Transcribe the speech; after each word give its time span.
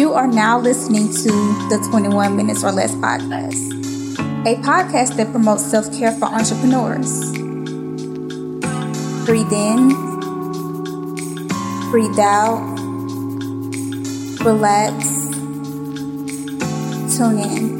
You 0.00 0.14
are 0.14 0.26
now 0.26 0.58
listening 0.58 1.12
to 1.12 1.30
the 1.68 1.86
21 1.90 2.34
Minutes 2.34 2.64
or 2.64 2.72
Less 2.72 2.94
podcast, 2.94 3.70
a 4.46 4.54
podcast 4.62 5.18
that 5.18 5.30
promotes 5.30 5.62
self 5.62 5.92
care 5.92 6.12
for 6.12 6.24
entrepreneurs. 6.24 7.30
Breathe 9.26 9.52
in, 9.52 9.90
breathe 11.90 12.18
out, 12.18 12.64
relax, 14.42 15.04
tune 17.18 17.38
in. 17.38 17.79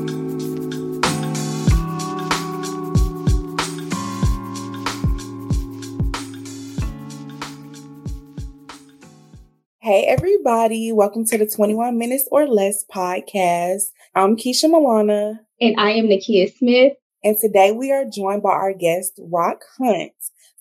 Hey, 9.91 10.04
everybody. 10.04 10.93
Welcome 10.93 11.25
to 11.25 11.36
the 11.36 11.48
21 11.48 11.98
Minutes 11.98 12.29
or 12.30 12.46
Less 12.46 12.84
podcast. 12.95 13.87
I'm 14.15 14.37
Keisha 14.37 14.66
Milana. 14.66 15.41
And 15.60 15.74
I 15.80 15.91
am 15.91 16.06
Nakia 16.06 16.56
Smith. 16.56 16.92
And 17.24 17.37
today 17.37 17.73
we 17.73 17.91
are 17.91 18.05
joined 18.05 18.45
by 18.45 18.51
our 18.51 18.73
guest, 18.73 19.18
Rock 19.18 19.62
Hunt. 19.79 20.12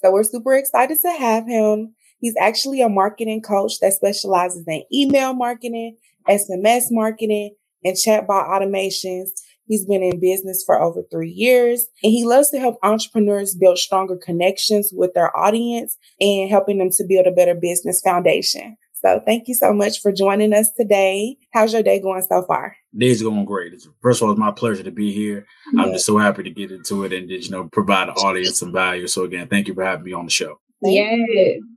So 0.02 0.12
we're 0.12 0.24
super 0.24 0.56
excited 0.56 0.98
to 1.04 1.12
have 1.12 1.46
him. 1.46 1.94
He's 2.20 2.34
actually 2.42 2.82
a 2.82 2.90
marketing 2.90 3.44
coach 3.44 3.74
that 3.82 3.94
specializes 3.94 4.64
in 4.68 4.82
email 4.92 5.36
marketing, 5.36 5.98
SMS 6.28 6.86
marketing, 6.90 7.54
and 7.84 7.96
chatbot 7.96 8.50
automations. 8.50 9.30
He's 9.68 9.86
been 9.86 10.02
in 10.02 10.20
business 10.20 10.64
for 10.66 10.82
over 10.82 11.04
three 11.12 11.30
years 11.30 11.86
and 12.02 12.12
he 12.12 12.26
loves 12.26 12.50
to 12.50 12.58
help 12.58 12.78
entrepreneurs 12.82 13.54
build 13.54 13.78
stronger 13.78 14.18
connections 14.18 14.90
with 14.92 15.14
their 15.14 15.38
audience 15.38 16.00
and 16.20 16.50
helping 16.50 16.80
them 16.80 16.90
to 16.94 17.04
build 17.08 17.28
a 17.28 17.32
better 17.32 17.54
business 17.54 18.02
foundation. 18.02 18.76
So 19.02 19.22
thank 19.26 19.48
you 19.48 19.54
so 19.54 19.74
much 19.74 20.02
for 20.02 20.12
joining 20.12 20.54
us 20.54 20.72
today. 20.72 21.38
How's 21.54 21.74
your 21.74 21.84
day 21.84 22.02
going 22.02 22.22
so 22.24 22.44
far? 22.44 22.76
Day's 22.96 23.22
going 23.22 23.46
great. 23.46 23.74
First 24.02 24.22
of 24.22 24.26
all, 24.26 24.32
it's 24.32 24.40
my 24.40 24.52
pleasure 24.52 24.84
to 24.84 24.92
be 24.92 25.14
here. 25.14 25.46
Yeah. 25.74 25.84
I'm 25.84 25.92
just 25.94 26.06
so 26.06 26.18
happy 26.18 26.44
to 26.44 26.50
get 26.50 26.72
into 26.72 27.06
it 27.06 27.14
and 27.14 27.30
just, 27.30 27.50
you 27.50 27.56
know, 27.56 27.70
provide 27.70 28.10
the 28.10 28.14
audience 28.14 28.60
some 28.60 28.74
value. 28.74 29.08
So 29.08 29.24
again, 29.24 29.48
thank 29.48 29.68
you 29.68 29.74
for 29.74 29.86
having 29.86 30.04
me 30.04 30.14
on 30.14 30.26
the 30.26 30.32
show. 30.32 30.60
Yeah. 30.82 31.16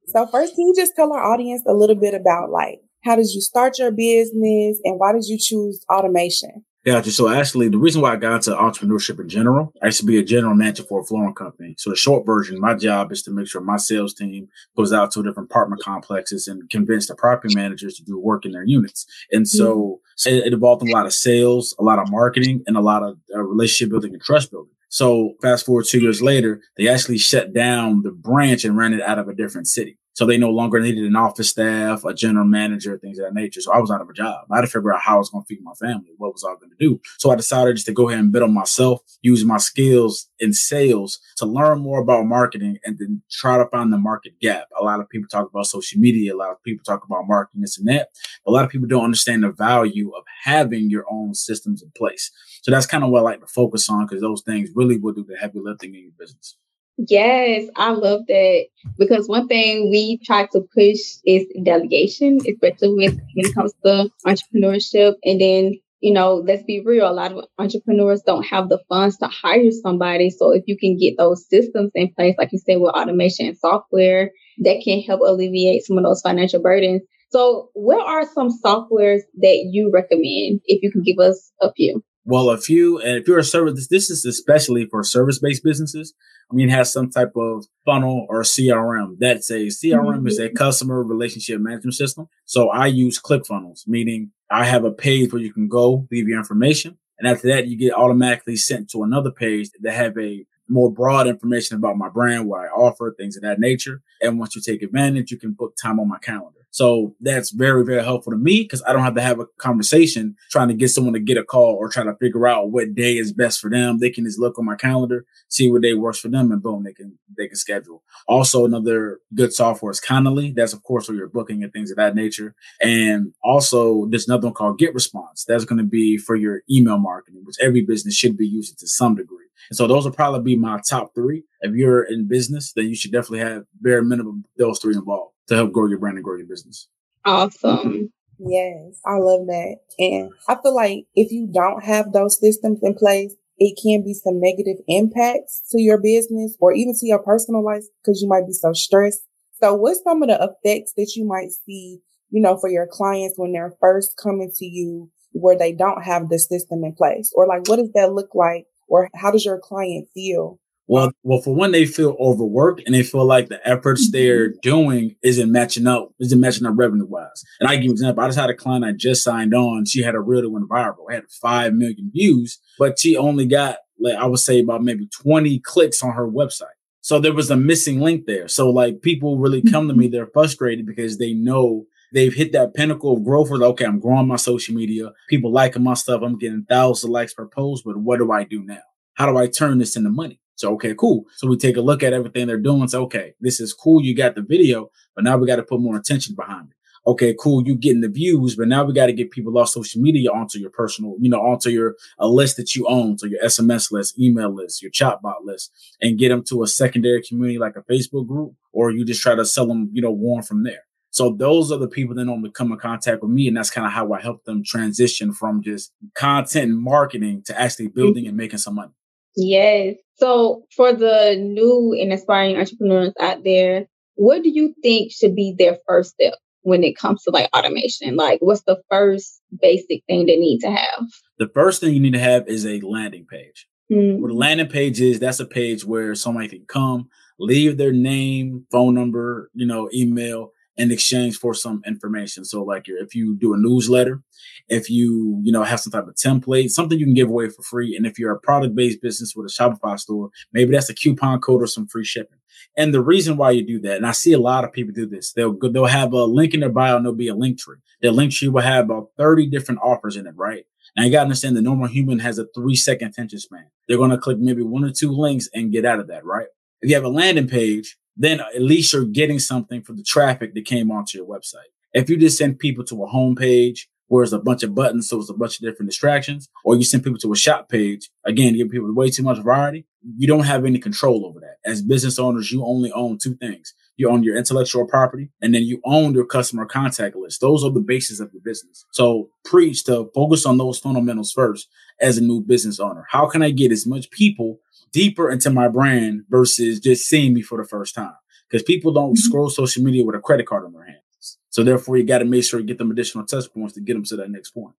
So 0.07 0.27
first, 0.27 0.55
can 0.55 0.67
you 0.67 0.75
just 0.77 0.95
tell 0.97 1.13
our 1.13 1.23
audience 1.23 1.63
a 1.67 1.75
little 1.75 1.97
bit 1.97 2.15
about 2.15 2.51
like 2.51 2.81
how 3.05 3.17
did 3.17 3.31
you 3.33 3.41
start 3.41 3.79
your 3.79 3.91
business 3.91 4.81
and 4.85 4.99
why 4.99 5.13
did 5.13 5.25
you 5.27 5.39
choose 5.39 5.85
automation? 5.91 6.65
Gotcha. 6.85 7.13
So 7.13 7.29
actually, 7.29 7.69
the 7.69 7.79
reason 7.79 8.03
why 8.03 8.13
I 8.13 8.17
got 8.17 8.35
into 8.35 8.51
entrepreneurship 8.51 9.21
in 9.21 9.29
general, 9.29 9.73
I 9.83 9.87
used 9.87 10.01
to 10.01 10.07
be 10.07 10.19
a 10.19 10.25
general 10.25 10.55
manager 10.55 10.83
for 10.83 11.01
a 11.01 11.05
flooring 11.05 11.35
company. 11.35 11.77
So 11.79 11.91
the 11.91 11.97
short 11.97 12.27
version, 12.27 12.59
my 12.59 12.75
job 12.75 13.13
is 13.13 13.23
to 13.23 13.31
make 13.31 13.47
sure 13.47 13.61
my 13.61 13.77
sales 13.77 14.15
team 14.15 14.49
goes 14.77 14.93
out 14.93 15.13
to 15.13 15.23
different 15.23 15.49
apartment 15.49 15.81
complexes 15.83 16.49
and 16.49 16.69
convince 16.71 17.07
the 17.07 17.15
property 17.15 17.55
managers 17.55 17.95
to 17.99 18.05
do 18.05 18.19
work 18.19 18.45
in 18.45 18.51
their 18.51 18.65
units. 18.65 19.07
And 19.31 19.47
so 19.47 20.01
mm-hmm. 20.27 20.35
it, 20.35 20.47
it, 20.47 20.53
involved 20.53 20.83
a 20.83 20.91
lot 20.91 21.07
of 21.07 21.13
sales, 21.13 21.73
a 21.79 21.85
lot 21.85 22.01
of 22.01 22.11
marketing, 22.11 22.65
and 22.67 22.77
a 22.77 22.81
lot 22.81 23.05
of 23.05 23.17
uh, 23.33 23.41
relationship 23.41 23.91
building 23.91 24.13
and 24.15 24.23
trust 24.23 24.51
building. 24.51 24.73
So 24.89 25.35
fast 25.41 25.67
forward 25.67 25.87
two 25.87 26.01
years 26.01 26.21
later, 26.21 26.61
they 26.77 26.89
actually 26.89 27.19
shut 27.19 27.53
down 27.53 28.03
the 28.03 28.11
branch 28.11 28.65
and 28.65 28.77
ran 28.77 28.93
it 28.93 29.01
out 29.01 29.21
of 29.21 29.29
a 29.29 29.35
different 29.35 29.69
city. 29.69 29.99
So 30.15 30.27
they 30.27 30.37
no 30.37 30.51
longer 30.51 30.79
needed 30.79 31.05
an 31.05 31.17
office 31.17 31.51
staff, 31.51 32.05
a 32.05 32.13
general 32.13 32.45
manager, 32.45 32.99
things 32.99 33.19
of 33.19 33.25
that 33.25 33.35
nature. 33.35 33.61
So 33.61 33.73
I 33.73 33.79
was 33.79 33.91
out 33.91 34.03
of 34.03 34.09
a 34.09 34.13
job. 34.13 34.47
I 34.51 34.57
had 34.57 34.63
to 34.63 34.67
figure 34.67 34.93
out 34.93 35.01
how 35.01 35.17
I 35.17 35.19
was 35.19 35.31
going 35.31 35.45
to 35.45 35.47
feed 35.47 35.63
my 35.63 35.73
family, 35.75 36.11
what 36.19 36.33
was 36.33 36.45
I 36.45 36.55
going 36.55 36.71
to 36.71 36.77
do. 36.79 37.01
So 37.19 37.31
I 37.31 37.37
decided 37.37 37.77
just 37.77 37.87
to 37.87 37.93
go 37.93 38.09
ahead 38.09 38.21
and 38.21 38.33
bet 38.33 38.43
on 38.43 38.53
myself, 38.53 39.01
use 39.23 39.45
my 39.45 39.57
skills 39.57 40.29
in 40.39 40.53
sales 40.53 41.19
to 41.37 41.47
learn 41.47 41.81
more 41.81 42.01
about 42.01 42.27
marketing 42.27 42.79
and 42.85 42.99
then 42.99 43.23
try 43.31 43.57
to 43.57 43.67
find 43.67 43.93
the 43.93 43.99
market 43.99 44.39
gap. 44.41 44.69
A 44.79 44.85
lot 44.85 45.01
of 45.01 45.09
people 45.09 45.29
talk 45.29 45.49
about 45.49 45.67
social 45.67 45.99
media. 45.99 46.35
A 46.35 46.37
lot 46.37 46.51
of 46.51 46.63
people 46.63 46.85
talk 46.85 47.05
about 47.05 47.27
marketing, 47.27 47.63
this 47.63 47.79
and 47.79 47.89
that. 47.89 48.09
A 48.47 48.51
lot 48.51 48.65
of 48.65 48.71
people 48.71 48.89
don't 48.89 49.05
understand 49.05 49.43
the 49.43 49.53
value 49.53 50.11
of 50.11 50.25
having 50.43 50.91
your 50.91 51.07
own 51.11 51.35
systems 51.35 51.83
in 51.83 51.91
place. 51.97 52.31
So 52.63 52.71
that's 52.71 52.87
kind 52.87 53.03
of 53.03 53.11
what 53.11 53.21
I 53.21 53.23
like 53.23 53.41
to 53.41 53.47
focus 53.47 53.89
on 53.89 54.07
because 54.07 54.21
those 54.21 54.43
things 54.43 54.71
really 54.75 54.99
will 54.99 55.15
do 55.15 55.25
the 55.25 55.37
heavy 55.37 55.59
lifting 55.59 55.95
in 55.95 56.03
your 56.03 56.13
business. 56.19 56.57
Yes, 56.99 57.69
I 57.77 57.91
love 57.93 58.27
that 58.29 58.67
because 58.99 59.27
one 59.29 59.49
thing 59.49 59.91
we 59.91 60.19
try 60.25 60.47
to 60.53 60.61
push 60.75 60.99
is 61.25 61.47
delegation, 61.65 62.39
especially 62.49 62.95
with 62.95 63.19
when 63.35 63.47
it 63.47 63.55
comes 63.55 63.73
to 63.85 64.11
entrepreneurship. 64.27 65.15
And 65.25 65.41
then, 65.41 65.75
you 66.01 66.13
know, 66.13 66.37
let's 66.37 66.63
be 66.65 66.81
real, 66.85 67.11
a 67.11 67.13
lot 67.13 67.33
of 67.33 67.45
entrepreneurs 67.59 68.23
don't 68.23 68.45
have 68.47 68.69
the 68.69 68.79
funds 68.89 69.17
to 69.19 69.27
hire 69.27 69.71
somebody. 69.71 70.31
So 70.31 70.53
if 70.53 70.65
you 70.67 70.77
can 70.77 70.97
get 70.99 71.17
those 71.17 71.49
systems 71.49 71.91
in 71.95 72.13
place, 72.15 72.35
like 72.39 72.53
you 72.53 72.59
said, 72.59 72.77
with 72.79 72.95
automation 72.95 73.47
and 73.47 73.57
software, 73.59 74.31
that 74.59 74.83
can 74.85 75.01
help 75.01 75.21
alleviate 75.23 75.85
some 75.85 75.99
of 75.99 76.05
those 76.05 76.21
financial 76.21 76.61
burdens. 76.63 77.03
So, 77.31 77.71
what 77.73 78.07
are 78.07 78.27
some 78.35 78.51
softwares 78.63 79.21
that 79.41 79.69
you 79.71 79.91
recommend 79.91 80.61
if 80.67 80.83
you 80.83 80.93
can 80.93 81.03
give 81.03 81.19
us 81.19 81.51
a 81.63 81.73
few? 81.73 82.03
Well, 82.25 82.51
a 82.51 82.59
few, 82.59 83.01
and 83.01 83.19
if 83.19 83.27
you're 83.27 83.39
a 83.39 83.45
service, 83.45 83.89
this 83.89 84.09
is 84.09 84.25
especially 84.25 84.87
for 84.87 85.03
service 85.03 85.41
based 85.41 85.65
businesses. 85.65 86.15
I 86.51 86.55
mean, 86.55 86.69
it 86.69 86.73
has 86.73 86.93
some 86.93 87.11
type 87.11 87.33
of 87.37 87.67
funnel 87.85 88.27
or 88.29 88.43
CRM. 88.43 89.17
That's 89.19 89.51
a 89.51 89.67
CRM 89.67 90.05
mm-hmm. 90.05 90.27
is 90.29 90.39
a 90.39 90.47
mm-hmm. 90.47 90.57
customer 90.57 91.03
relationship 91.03 91.61
management 91.61 91.95
system. 91.95 92.29
So 92.45 92.69
I 92.69 92.87
use 92.87 93.21
ClickFunnels, 93.21 93.89
meaning 93.89 94.31
I 94.51 94.67
have 94.67 94.85
a 94.85 94.93
page 94.93 95.33
where 95.33 95.43
you 95.43 95.53
can 95.53 95.67
go 95.67 96.07
leave 96.13 96.29
your 96.29 96.39
information. 96.39 96.99
And 97.19 97.29
after 97.29 97.49
that, 97.49 97.67
you 97.67 97.77
get 97.77 97.95
automatically 97.95 98.57
sent 98.57 98.91
to 98.91 99.03
another 99.03 99.31
page 99.31 99.71
that 99.81 99.93
have 99.93 100.17
a 100.19 100.45
more 100.69 100.93
broad 100.93 101.27
information 101.27 101.77
about 101.77 101.97
my 101.97 102.09
brand, 102.09 102.47
what 102.47 102.61
I 102.61 102.67
offer, 102.69 103.15
things 103.17 103.37
of 103.37 103.43
that 103.43 103.59
nature. 103.59 104.03
And 104.21 104.39
once 104.39 104.55
you 104.55 104.63
take 104.63 104.83
advantage, 104.83 105.31
you 105.31 105.39
can 105.39 105.53
book 105.53 105.75
time 105.81 105.99
on 105.99 106.09
my 106.09 106.19
calendar. 106.19 106.62
So 106.73 107.15
that's 107.21 107.51
very, 107.51 107.85
very 107.85 108.03
helpful 108.03 108.33
to 108.33 108.39
me 108.39 108.63
because 108.63 108.83
I 108.89 108.95
don't 108.95 109.03
have 109.03 109.15
to 109.17 109.21
have 109.21 109.39
a 109.39 109.47
conversation 109.59 110.37
trying 110.51 110.69
to 110.69 110.75
get 110.75 110.89
someone 110.89 111.13
to 111.13 111.21
get 111.21 111.37
a 111.37 111.45
call 111.45 111.75
or 111.75 111.91
trying 111.91 112.07
to 112.07 112.17
figure 112.17 112.49
out 112.49 112.71
what 112.71 112.95
day 112.95 113.19
is 113.19 113.31
best 113.31 113.61
for 113.61 113.69
them. 113.69 113.99
They 113.99 114.09
can 114.09 114.25
just 114.25 114.41
look 114.41 114.59
on 114.59 114.65
my 114.65 114.75
calendar, 114.75 115.27
see 115.49 115.71
what 115.71 115.83
day 115.83 115.93
works 115.93 116.19
for 116.19 116.29
them, 116.29 116.51
and 116.51 116.63
boom, 116.63 116.83
they 116.83 116.95
can 116.95 117.19
they 117.37 117.47
can 117.47 117.57
schedule. 117.57 118.03
Also, 118.27 118.65
another 118.65 119.21
good 119.35 119.53
software 119.53 119.91
is 119.91 120.01
Calendly. 120.01 120.55
That's 120.55 120.73
of 120.73 120.83
course 120.83 121.07
for 121.07 121.13
your 121.13 121.29
booking 121.29 121.63
and 121.63 121.73
things 121.73 121.91
of 121.91 121.99
that 121.99 122.15
nature. 122.15 122.55
And 122.81 123.35
also, 123.45 124.07
there's 124.07 124.27
another 124.27 124.47
one 124.47 124.55
called 124.55 124.79
Get 124.79 124.95
Response. 124.95 125.45
That's 125.47 125.67
going 125.67 125.79
to 125.79 125.85
be 125.85 126.17
for 126.17 126.37
your 126.37 126.63
email 126.71 126.99
marketing, 126.99 127.43
which 127.45 127.57
every 127.61 127.83
business 127.83 128.15
should 128.15 128.39
be 128.39 128.47
using 128.47 128.77
to 128.79 128.89
some 128.89 129.15
degree. 129.15 129.37
And 129.69 129.77
so 129.77 129.87
those 129.87 130.05
will 130.05 130.13
probably 130.13 130.43
be 130.43 130.57
my 130.57 130.81
top 130.89 131.15
three. 131.15 131.45
If 131.61 131.75
you're 131.75 132.03
in 132.03 132.29
business, 132.29 132.73
then 132.73 132.89
you 132.89 132.95
should 132.95 133.13
definitely 133.13 133.41
have 133.41 133.65
bare 133.81 134.03
minimum 134.03 134.45
those 134.57 134.79
three 134.79 134.95
involved 134.95 135.32
to 135.53 135.57
help 135.57 135.73
grow 135.73 135.87
your 135.87 135.99
brand 135.99 136.17
and 136.17 136.25
grow 136.25 136.37
your 136.37 136.47
business. 136.47 136.89
Awesome. 137.25 137.79
Mm-hmm. 137.79 138.05
Yes, 138.51 139.01
I 139.07 139.19
love 139.19 139.47
that. 139.47 139.77
And 139.99 140.33
I 140.49 140.57
feel 140.61 140.75
like 140.75 141.05
if 141.15 141.31
you 141.31 141.47
don't 141.53 141.85
have 141.85 142.13
those 142.13 142.41
systems 142.41 142.81
in 142.83 142.95
place, 142.95 143.35
it 143.59 143.79
can 143.81 144.03
be 144.03 144.15
some 144.15 144.41
negative 144.41 144.83
impacts 144.89 145.63
to 145.71 145.81
your 145.81 146.01
business 146.01 146.57
or 146.59 146.73
even 146.73 146.95
to 146.99 147.07
your 147.07 147.21
personal 147.21 147.63
life 147.63 147.85
because 148.03 148.21
you 148.21 148.29
might 148.29 148.47
be 148.47 148.53
so 148.53 148.73
stressed. 148.73 149.23
So 149.63 149.75
what's 149.75 150.03
some 150.03 150.23
of 150.23 150.29
the 150.29 150.35
effects 150.37 150.95
that 150.97 151.13
you 151.15 151.25
might 151.25 151.53
see, 151.53 152.01
you 152.31 152.41
know, 152.41 152.57
for 152.57 152.69
your 152.69 152.89
clients 152.91 153.35
when 153.37 153.53
they're 153.53 153.77
first 153.79 154.17
coming 154.21 154.51
to 154.57 154.65
you 154.65 155.11
where 155.33 155.57
they 155.57 155.73
don't 155.73 156.03
have 156.03 156.29
the 156.29 156.39
system 156.39 156.83
in 156.83 156.95
place? 156.95 157.33
Or 157.37 157.47
like, 157.47 157.69
what 157.69 157.77
does 157.77 157.93
that 157.95 158.13
look 158.13 158.35
like? 158.35 158.67
Or 158.89 159.09
how 159.15 159.31
does 159.31 159.45
your 159.45 159.61
client 159.61 160.09
feel 160.13 160.59
well, 160.87 161.13
well, 161.23 161.41
for 161.41 161.55
one, 161.55 161.73
they 161.73 161.87
feel 161.87 162.17
overworked 162.21 162.83
and 162.85 162.95
they 162.95 163.03
feel 163.03 163.25
like 163.25 163.49
the 163.49 163.67
efforts 163.67 164.11
they're 164.11 164.51
mm-hmm. 164.51 164.59
doing 164.63 165.17
isn't 165.23 165.51
matching 165.51 165.87
up, 165.87 166.13
isn't 166.21 166.41
matching 166.41 166.67
up 166.67 166.75
revenue 166.77 167.07
wise. 167.07 167.45
And 167.61 167.69
I 167.69 167.77
give 167.77 167.85
you 167.85 167.91
an 167.91 167.95
example. 167.95 168.25
I 168.25 168.29
just 168.29 168.39
had 168.39 168.51
a 168.51 168.55
client 168.55 168.85
I 168.85 168.93
just 168.93 169.23
signed 169.23 169.55
on. 169.55 169.87
She 169.87 170.03
had 170.03 170.15
a 170.15 170.21
reel 170.21 170.43
that 170.43 170.51
went 170.51 170.69
viral. 170.69 171.11
Had 171.11 171.25
five 171.31 171.75
million 171.75 172.11
views, 172.13 172.59
but 172.79 172.99
she 172.99 173.17
only 173.17 173.47
got 173.47 173.79
like 174.01 174.17
I 174.17 174.27
would 174.27 174.41
say 174.41 174.61
about 174.61 174.83
maybe 174.83 175.09
20 175.23 175.61
clicks 175.61 176.03
on 176.03 176.13
her 176.13 176.29
website. 176.29 176.77
So 177.01 177.19
there 177.19 177.33
was 177.33 177.51
a 177.51 177.57
missing 177.57 178.01
link 178.01 178.27
there. 178.27 178.49
So 178.49 178.71
like 178.71 179.03
people 179.03 179.39
really 179.39 179.63
come 179.63 179.89
to 179.89 179.95
me, 179.95 180.07
mm-hmm. 180.07 180.13
they're 180.13 180.27
frustrated 180.27 180.87
because 180.87 181.19
they 181.19 181.33
know 181.33 181.87
they've 182.13 182.35
hit 182.35 182.53
that 182.53 182.75
pinnacle 182.75 183.17
of 183.17 183.25
growth 183.25 183.51
where 183.51 183.59
like, 183.59 183.71
okay, 183.71 183.87
I'm 183.87 184.01
growing 184.01 184.29
my 184.29 184.37
social 184.37 184.75
media. 184.75 185.13
People 185.29 185.53
liking 185.53 185.85
my 185.85 185.95
stuff. 185.95 186.23
I'm 186.23 186.39
getting 186.39 186.65
thousands 186.69 187.05
of 187.05 187.11
likes 187.11 187.35
per 187.35 187.47
post, 187.47 187.85
but 187.85 187.97
what 187.97 188.19
do 188.19 188.31
I 188.31 188.45
do 188.45 188.63
now? 188.63 188.83
How 189.15 189.31
do 189.31 189.37
I 189.37 189.47
turn 189.47 189.79
this 189.79 189.97
into 189.97 190.11
money? 190.11 190.41
So, 190.63 190.73
okay, 190.75 190.95
cool. 190.97 191.25
So 191.35 191.49
we 191.49 191.57
take 191.57 191.77
a 191.77 191.81
look 191.81 192.05
at 192.05 192.13
everything 192.13 192.47
they're 192.47 192.57
doing. 192.57 192.87
So, 192.87 193.03
okay, 193.03 193.35
this 193.41 193.59
is 193.59 193.73
cool. 193.73 194.01
You 194.01 194.15
got 194.15 194.37
the 194.37 194.43
video, 194.43 194.93
but 195.17 195.25
now 195.25 195.37
we 195.37 195.45
got 195.45 195.57
to 195.57 195.65
put 195.65 195.81
more 195.81 195.97
attention 195.97 196.37
behind 196.37 196.69
it. 196.71 196.77
Okay, 197.05 197.35
cool. 197.37 197.67
You 197.67 197.75
getting 197.75 198.01
the 198.01 198.09
views, 198.09 198.55
but 198.55 198.69
now 198.69 198.85
we 198.85 198.93
got 198.93 199.07
to 199.07 199.13
get 199.13 199.33
people 199.33 199.59
off 199.59 199.71
social 199.71 200.01
media 200.01 200.31
onto 200.31 200.61
your 200.61 200.71
personal, 200.71 201.17
you 201.19 201.29
know, 201.29 201.41
onto 201.41 201.69
your 201.69 201.97
a 202.21 202.29
list 202.29 202.59
that 202.59 202.77
you 202.77 202.87
own, 202.87 203.19
so 203.19 203.27
your 203.27 203.43
SMS 203.43 203.91
list, 203.91 204.17
email 204.21 204.55
list, 204.55 204.83
your 204.83 204.93
chatbot 204.93 205.45
list, 205.45 205.73
and 206.01 206.17
get 206.17 206.29
them 206.29 206.45
to 206.45 206.63
a 206.63 206.69
secondary 206.69 207.21
community 207.21 207.59
like 207.59 207.75
a 207.75 207.83
Facebook 207.83 208.29
group, 208.29 208.55
or 208.71 208.93
you 208.93 209.05
just 209.05 209.21
try 209.21 209.35
to 209.35 209.45
sell 209.45 209.67
them, 209.67 209.91
you 209.93 210.01
know, 210.01 210.13
warm 210.13 210.45
from 210.45 210.63
there. 210.63 210.85
So 211.11 211.35
those 211.37 211.73
are 211.73 211.79
the 211.79 211.89
people 211.89 212.15
that 212.15 212.25
normally 212.25 212.53
come 212.53 212.71
in 212.71 212.79
contact 212.79 213.21
with 213.21 213.33
me, 213.33 213.49
and 213.49 213.57
that's 213.57 213.69
kind 213.69 213.85
of 213.85 213.93
how 213.93 214.13
I 214.13 214.21
help 214.21 214.45
them 214.45 214.63
transition 214.65 215.33
from 215.33 215.61
just 215.61 215.93
content 216.15 216.71
marketing 216.71 217.43
to 217.47 217.61
actually 217.61 217.87
mm-hmm. 217.87 218.01
building 218.01 218.27
and 218.29 218.37
making 218.37 218.59
some 218.59 218.77
money. 218.77 218.93
Yes. 219.37 219.97
So 220.17 220.65
for 220.77 220.93
the 220.93 221.37
new 221.39 221.97
and 222.01 222.13
aspiring 222.13 222.57
entrepreneurs 222.57 223.13
out 223.21 223.45
there, 223.45 223.87
what 224.15 224.43
do 224.43 224.51
you 224.51 224.75
think 224.83 225.11
should 225.11 225.35
be 225.35 225.55
their 225.59 225.79
first 225.87 226.11
step? 226.11 226.35
when 226.63 226.85
it 226.85 226.97
comes 226.97 227.23
to 227.23 227.31
like 227.31 227.51
automation? 227.55 228.17
Like, 228.17 228.41
what's 228.41 228.63
the 228.63 228.81
first 228.91 229.41
basic 229.61 230.05
thing 230.07 230.27
they 230.27 230.37
need 230.37 230.61
to 230.61 230.71
have? 230.71 231.07
The 231.39 231.49
first 231.49 231.81
thing 231.81 231.95
you 231.95 232.01
need 232.01 232.15
to 232.15 232.21
have 232.21 232.49
is 232.49 232.65
a 232.65 232.81
landing 232.81 233.27
page. 233.27 233.67
Mm. 233.91 234.21
What 234.21 234.31
a 234.31 234.35
landing 234.35 234.69
page 234.69 235.01
is, 235.01 235.19
that's 235.19 235.41
a 235.41 235.47
page 235.47 235.85
where 235.85 236.15
somebody 236.15 236.49
can 236.49 236.65
come, 236.67 237.09
leave 237.39 237.77
their 237.77 237.93
name, 237.93 238.67
phone 238.71 238.95
number, 238.95 239.51
you 239.55 239.67
know, 239.67 239.91
email, 239.93 240.53
in 240.77 240.91
exchange 240.91 241.37
for 241.37 241.55
some 241.55 241.83
information. 241.87 242.45
So 242.45 242.63
like 242.63 242.85
if 242.87 243.15
you 243.15 243.37
do 243.37 243.55
a 243.55 243.59
newsletter, 243.59 244.23
if 244.69 244.89
you, 244.89 245.41
you 245.43 245.53
know, 245.53 245.65
have 245.65 245.81
some 245.81 245.93
type 245.93 246.09
of 246.09 246.15
template, 246.15 246.71
something 246.71 246.99
you 246.99 247.07
can 247.07 247.15
give 247.15 247.29
away 247.29 247.49
for 247.49 247.63
free. 247.63 247.97
And 247.97 248.07
if 248.07 248.19
you're 248.19 248.33
a 248.33 248.41
product 248.41 248.75
based 248.75 249.03
business 249.03 249.35
with 249.37 249.47
a 249.47 249.53
Shopify 249.53 249.99
store, 249.99 250.31
maybe 250.53 250.73
that's 250.73 250.89
a 250.89 250.95
coupon 250.95 251.41
code 251.41 251.63
or 251.63 251.67
some 251.67 251.87
free 251.87 252.05
shipping. 252.05 252.39
And 252.77 252.95
the 252.95 253.03
reason 253.03 253.37
why 253.37 253.51
you 253.51 253.67
do 253.67 253.81
that, 253.81 253.97
and 253.97 254.07
I 254.07 254.13
see 254.13 254.33
a 254.33 254.39
lot 254.39 254.65
of 254.65 254.73
people 254.73 254.95
do 254.95 255.07
this, 255.07 255.33
they'll 255.33 255.57
they'll 255.59 255.87
have 255.87 256.13
a 256.13 256.25
link 256.25 256.55
in 256.55 256.61
their 256.61 256.71
bio 256.71 256.97
and 256.97 257.05
there'll 257.05 257.17
be 257.17 257.29
a 257.29 257.35
link 257.35 257.59
tree. 257.59 257.79
Their 258.01 258.13
link 258.13 258.33
tree 258.33 258.49
will 258.49 258.63
have 258.63 258.87
about 258.87 259.11
30 259.19 259.47
different 259.49 259.81
offers 259.83 260.17
in 260.17 260.27
it, 260.27 260.35
right? 260.37 260.65
Now 260.97 261.05
you 261.05 261.11
gotta 261.11 261.25
understand 261.25 261.57
the 261.57 261.63
normal 261.63 261.89
human 261.89 262.19
has 262.21 262.39
a 262.39 262.47
three 262.55 262.77
second 262.77 263.09
attention 263.09 263.41
span. 263.41 263.67
They're 263.89 263.99
gonna 263.99 264.19
click 264.19 264.39
maybe 264.39 264.63
one 264.63 264.85
or 264.85 264.91
two 264.91 265.11
links 265.11 265.49
and 265.55 265.73
get 265.73 265.85
out 265.85 266.01
of 266.01 266.07
that, 266.09 266.25
right? 266.25 266.47
If 266.81 266.89
you 266.89 266.95
have 266.97 267.05
a 267.05 267.09
landing 267.09 267.49
page, 267.49 267.97
then 268.17 268.41
at 268.41 268.63
least 268.63 268.93
you're 268.93 269.05
getting 269.05 269.39
something 269.39 269.83
for 269.83 269.93
the 269.93 270.03
traffic 270.03 270.55
that 270.55 270.65
came 270.65 270.91
onto 270.91 271.19
your 271.19 271.27
website. 271.27 271.71
If 271.93 272.09
you 272.09 272.17
just 272.17 272.39
send 272.39 272.59
people 272.59 272.85
to 272.85 273.05
a 273.05 273.07
home 273.07 273.37
page 273.37 273.89
where 274.09 274.23
it's 274.23 274.33
a 274.33 274.39
bunch 274.39 274.63
of 274.63 274.75
buttons, 274.75 275.09
so 275.09 275.19
it's 275.19 275.31
a 275.31 275.35
bunch 275.35 275.59
of 275.59 275.63
different 275.63 275.89
distractions, 275.91 276.49
or 276.65 276.77
you 276.77 276.85
send 276.85 277.03
people 277.03 277.19
to 277.19 277.33
a 277.33 277.37
shop 277.37 277.69
page, 277.69 278.11
again, 278.27 278.55
give 278.55 278.69
people 278.69 278.93
way 278.95 279.11
too 279.11 279.23
much 279.23 279.39
variety, 279.39 279.87
you 280.19 280.27
don't 280.27 280.45
have 280.45 280.67
any 280.67 280.79
control 280.79 281.25
over 281.25 281.41
that. 281.41 281.57
As 281.65 281.81
business 281.81 282.19
owners, 282.19 282.53
you 282.53 282.65
only 282.65 282.93
own 282.93 283.19
two 283.19 283.35
things. 283.37 283.75
You 283.97 284.09
own 284.09 284.23
your 284.23 284.37
intellectual 284.37 284.87
property 284.87 285.31
and 285.43 285.55
then 285.55 285.63
you 285.63 285.81
own 285.85 286.15
your 286.15 286.25
customer 286.25 286.65
contact 286.65 287.15
list. 287.15 287.41
Those 287.41 287.63
are 287.63 287.71
the 287.71 287.81
basis 287.81 288.21
of 288.21 288.33
your 288.33 288.43
business. 288.43 288.85
So 288.93 289.29
preach 289.45 289.85
to 289.85 290.11
focus 290.15 290.47
on 290.47 290.59
those 290.59 290.79
fundamentals 290.79 291.33
first 291.33 291.69
as 292.01 292.19
a 292.19 292.23
new 292.23 292.41
business 292.41 292.81
owner. 292.81 293.07
How 293.11 293.29
can 293.29 293.43
I 293.43 293.51
get 293.51 293.71
as 293.71 293.87
much 293.87 294.11
people 294.11 294.61
deeper 294.93 295.31
into 295.31 295.51
my 295.51 295.69
brand 295.69 296.25
versus 296.29 296.79
just 296.79 297.07
seeing 297.07 297.35
me 297.35 297.43
for 297.43 297.59
the 297.59 297.69
first 297.69 297.95
time. 297.95 298.15
Because 298.49 298.63
people 298.63 298.93
don't 298.93 299.15
mm-hmm. 299.15 299.17
scroll 299.17 299.51
social 299.51 299.83
media 299.83 300.05
with 300.05 300.15
a 300.15 300.21
credit 300.21 300.47
card 300.47 300.65
in 300.67 300.73
their 300.73 300.85
hands. 300.85 301.39
So 301.49 301.65
therefore, 301.65 301.97
you 301.97 302.05
got 302.05 302.19
to 302.19 302.25
make 302.25 302.45
sure 302.45 302.61
you 302.61 302.67
get 302.67 302.79
them 302.79 302.91
additional 302.91 303.27
touch 303.27 303.53
points 303.53 303.75
to 303.75 303.81
get 303.81 303.95
them 303.95 304.05
to 304.05 304.17
that 304.17 304.31
next 304.31 304.51
point. 304.51 304.75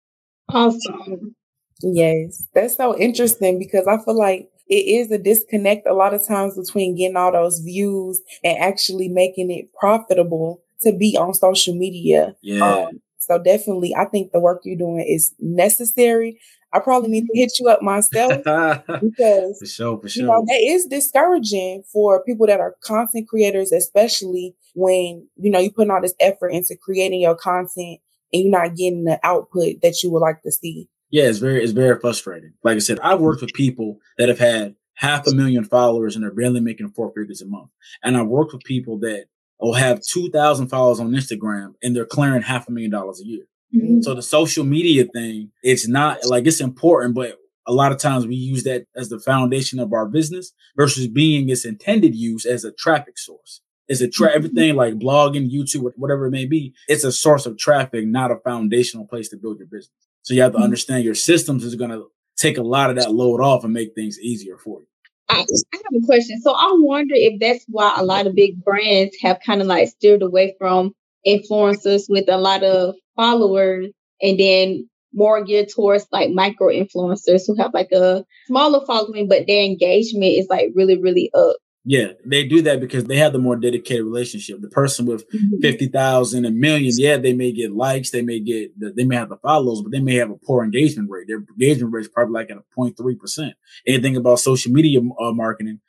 Awesome. 0.49 1.35
Yes, 1.81 2.47
that's 2.53 2.75
so 2.75 2.97
interesting 2.97 3.59
because 3.59 3.87
I 3.87 3.97
feel 4.03 4.17
like 4.17 4.49
it 4.67 4.75
is 4.75 5.11
a 5.11 5.17
disconnect 5.17 5.87
a 5.87 5.93
lot 5.93 6.13
of 6.13 6.25
times 6.25 6.55
between 6.55 6.95
getting 6.95 7.17
all 7.17 7.31
those 7.31 7.59
views 7.59 8.21
and 8.43 8.57
actually 8.57 9.09
making 9.09 9.51
it 9.51 9.73
profitable 9.73 10.61
to 10.81 10.93
be 10.93 11.17
on 11.17 11.33
social 11.33 11.75
media. 11.75 12.35
Yeah. 12.41 12.85
Um, 12.87 13.01
so 13.17 13.41
definitely, 13.41 13.95
I 13.95 14.05
think 14.05 14.31
the 14.31 14.39
work 14.39 14.61
you're 14.63 14.77
doing 14.77 15.05
is 15.07 15.33
necessary. 15.39 16.39
I 16.73 16.79
probably 16.79 17.09
need 17.09 17.27
to 17.27 17.39
hit 17.39 17.51
you 17.59 17.69
up 17.69 17.81
myself 17.81 18.33
because 19.01 19.59
for 19.59 19.65
sure, 19.65 19.99
for 19.99 20.09
sure. 20.09 20.23
You 20.23 20.27
know, 20.27 20.43
that 20.47 20.59
is 20.61 20.87
discouraging 20.87 21.83
for 21.91 22.23
people 22.23 22.47
that 22.47 22.59
are 22.59 22.75
content 22.83 23.27
creators, 23.27 23.71
especially 23.71 24.55
when 24.73 25.27
you 25.37 25.51
know 25.51 25.59
you're 25.59 25.71
putting 25.71 25.91
all 25.91 26.01
this 26.01 26.15
effort 26.19 26.49
into 26.49 26.75
creating 26.75 27.21
your 27.21 27.35
content 27.35 27.99
and 28.33 28.41
you're 28.41 28.51
not 28.51 28.75
getting 28.75 29.03
the 29.03 29.19
output 29.23 29.81
that 29.83 30.01
you 30.01 30.11
would 30.11 30.19
like 30.19 30.41
to 30.41 30.51
see. 30.51 30.89
Yeah, 31.13 31.25
it's 31.25 31.37
very 31.37 31.63
it's 31.63 31.73
very 31.73 31.99
frustrating. 31.99 32.53
Like 32.63 32.75
I 32.75 32.79
said, 32.79 32.99
I've 33.01 33.19
worked 33.19 33.41
with 33.41 33.53
people 33.53 33.99
that 34.17 34.29
have 34.29 34.39
had 34.39 34.73
half 34.95 35.27
a 35.27 35.35
million 35.35 35.63
followers 35.63 36.15
and 36.15 36.23
they're 36.23 36.33
barely 36.33 36.59
making 36.59 36.89
four 36.89 37.13
figures 37.13 37.39
a 37.39 37.45
month. 37.45 37.69
And 38.03 38.17
I've 38.17 38.25
worked 38.25 38.51
with 38.51 38.63
people 38.63 38.97
that 39.01 39.25
will 39.59 39.75
have 39.75 40.01
two 40.01 40.31
thousand 40.31 40.69
followers 40.69 40.99
on 40.99 41.11
Instagram 41.11 41.75
and 41.83 41.95
they're 41.95 42.07
clearing 42.07 42.41
half 42.41 42.67
a 42.67 42.71
million 42.71 42.89
dollars 42.89 43.21
a 43.21 43.27
year. 43.27 43.43
Mm-hmm. 43.75 44.01
So 44.01 44.15
the 44.15 44.23
social 44.23 44.65
media 44.65 45.05
thing, 45.05 45.51
it's 45.61 45.87
not 45.87 46.25
like 46.25 46.47
it's 46.47 46.59
important, 46.59 47.13
but 47.13 47.37
a 47.67 47.73
lot 47.73 47.91
of 47.91 47.99
times 47.99 48.25
we 48.25 48.35
use 48.35 48.63
that 48.63 48.87
as 48.95 49.09
the 49.09 49.19
foundation 49.19 49.79
of 49.79 49.93
our 49.93 50.07
business 50.07 50.51
versus 50.75 51.05
being 51.05 51.47
its 51.47 51.63
intended 51.63 52.15
use 52.15 52.43
as 52.43 52.65
a 52.65 52.71
traffic 52.71 53.19
source. 53.19 53.61
It's 53.87 54.01
a 54.01 54.09
tra- 54.09 54.29
mm-hmm. 54.29 54.37
everything 54.37 54.75
like 54.75 54.95
blogging, 54.95 55.51
YouTube, 55.51 55.91
whatever 55.95 56.25
it 56.25 56.31
may 56.31 56.47
be. 56.47 56.73
It's 56.87 57.03
a 57.03 57.11
source 57.11 57.45
of 57.45 57.59
traffic, 57.59 58.07
not 58.07 58.31
a 58.31 58.37
foundational 58.37 59.05
place 59.05 59.29
to 59.29 59.37
build 59.37 59.59
your 59.59 59.67
business. 59.67 59.91
So 60.23 60.33
you 60.33 60.41
have 60.41 60.53
to 60.53 60.57
mm-hmm. 60.57 60.63
understand 60.63 61.03
your 61.03 61.15
systems 61.15 61.63
is 61.63 61.75
going 61.75 61.91
to 61.91 62.07
take 62.37 62.57
a 62.57 62.63
lot 62.63 62.89
of 62.89 62.95
that 62.97 63.11
load 63.13 63.41
off 63.41 63.63
and 63.63 63.73
make 63.73 63.93
things 63.93 64.19
easier 64.19 64.57
for 64.57 64.81
you. 64.81 64.87
I, 65.29 65.45
I 65.73 65.77
have 65.77 66.03
a 66.03 66.05
question. 66.05 66.41
So 66.41 66.51
I 66.51 66.71
wonder 66.79 67.13
if 67.15 67.39
that's 67.39 67.63
why 67.67 67.93
a 67.97 68.03
lot 68.03 68.27
of 68.27 68.35
big 68.35 68.63
brands 68.63 69.15
have 69.21 69.39
kind 69.45 69.61
of 69.61 69.67
like 69.67 69.87
steered 69.89 70.21
away 70.21 70.55
from 70.57 70.93
influencers 71.25 72.03
with 72.09 72.25
a 72.29 72.37
lot 72.37 72.63
of 72.63 72.95
followers 73.15 73.89
and 74.21 74.39
then 74.39 74.89
more 75.13 75.43
geared 75.43 75.69
towards 75.69 76.07
like 76.11 76.31
micro 76.31 76.67
influencers 76.67 77.43
who 77.45 77.55
have 77.55 77.73
like 77.73 77.91
a 77.91 78.25
smaller 78.47 78.85
following, 78.85 79.27
but 79.27 79.47
their 79.47 79.63
engagement 79.63 80.33
is 80.33 80.47
like 80.49 80.69
really, 80.75 80.99
really 80.99 81.31
up. 81.33 81.55
Yeah, 81.85 82.13
they 82.25 82.45
do 82.45 82.61
that 82.61 82.79
because 82.79 83.05
they 83.05 83.17
have 83.17 83.33
the 83.33 83.39
more 83.39 83.57
dedicated 83.57 84.05
relationship. 84.05 84.61
The 84.61 84.69
person 84.69 85.05
with 85.05 85.29
mm-hmm. 85.29 85.59
50,000, 85.61 86.45
a 86.45 86.51
million, 86.51 86.93
yeah, 86.97 87.17
they 87.17 87.33
may 87.33 87.51
get 87.51 87.73
likes, 87.73 88.11
they 88.11 88.21
may 88.21 88.39
get, 88.39 88.71
they 88.95 89.03
may 89.03 89.17
have 89.17 89.29
the 89.29 89.37
follows, 89.37 89.81
but 89.81 89.91
they 89.91 89.99
may 89.99 90.15
have 90.15 90.31
a 90.31 90.37
poor 90.37 90.63
engagement 90.63 91.09
rate. 91.09 91.27
Their 91.27 91.39
engagement 91.39 91.93
rate 91.93 92.01
is 92.01 92.07
probably 92.07 92.33
like 92.33 92.49
at 92.49 92.57
a 92.57 92.63
0.3%. 92.77 93.51
Anything 93.85 94.15
about 94.15 94.39
social 94.39 94.71
media 94.71 95.01
uh, 95.01 95.33
marketing, 95.33 95.79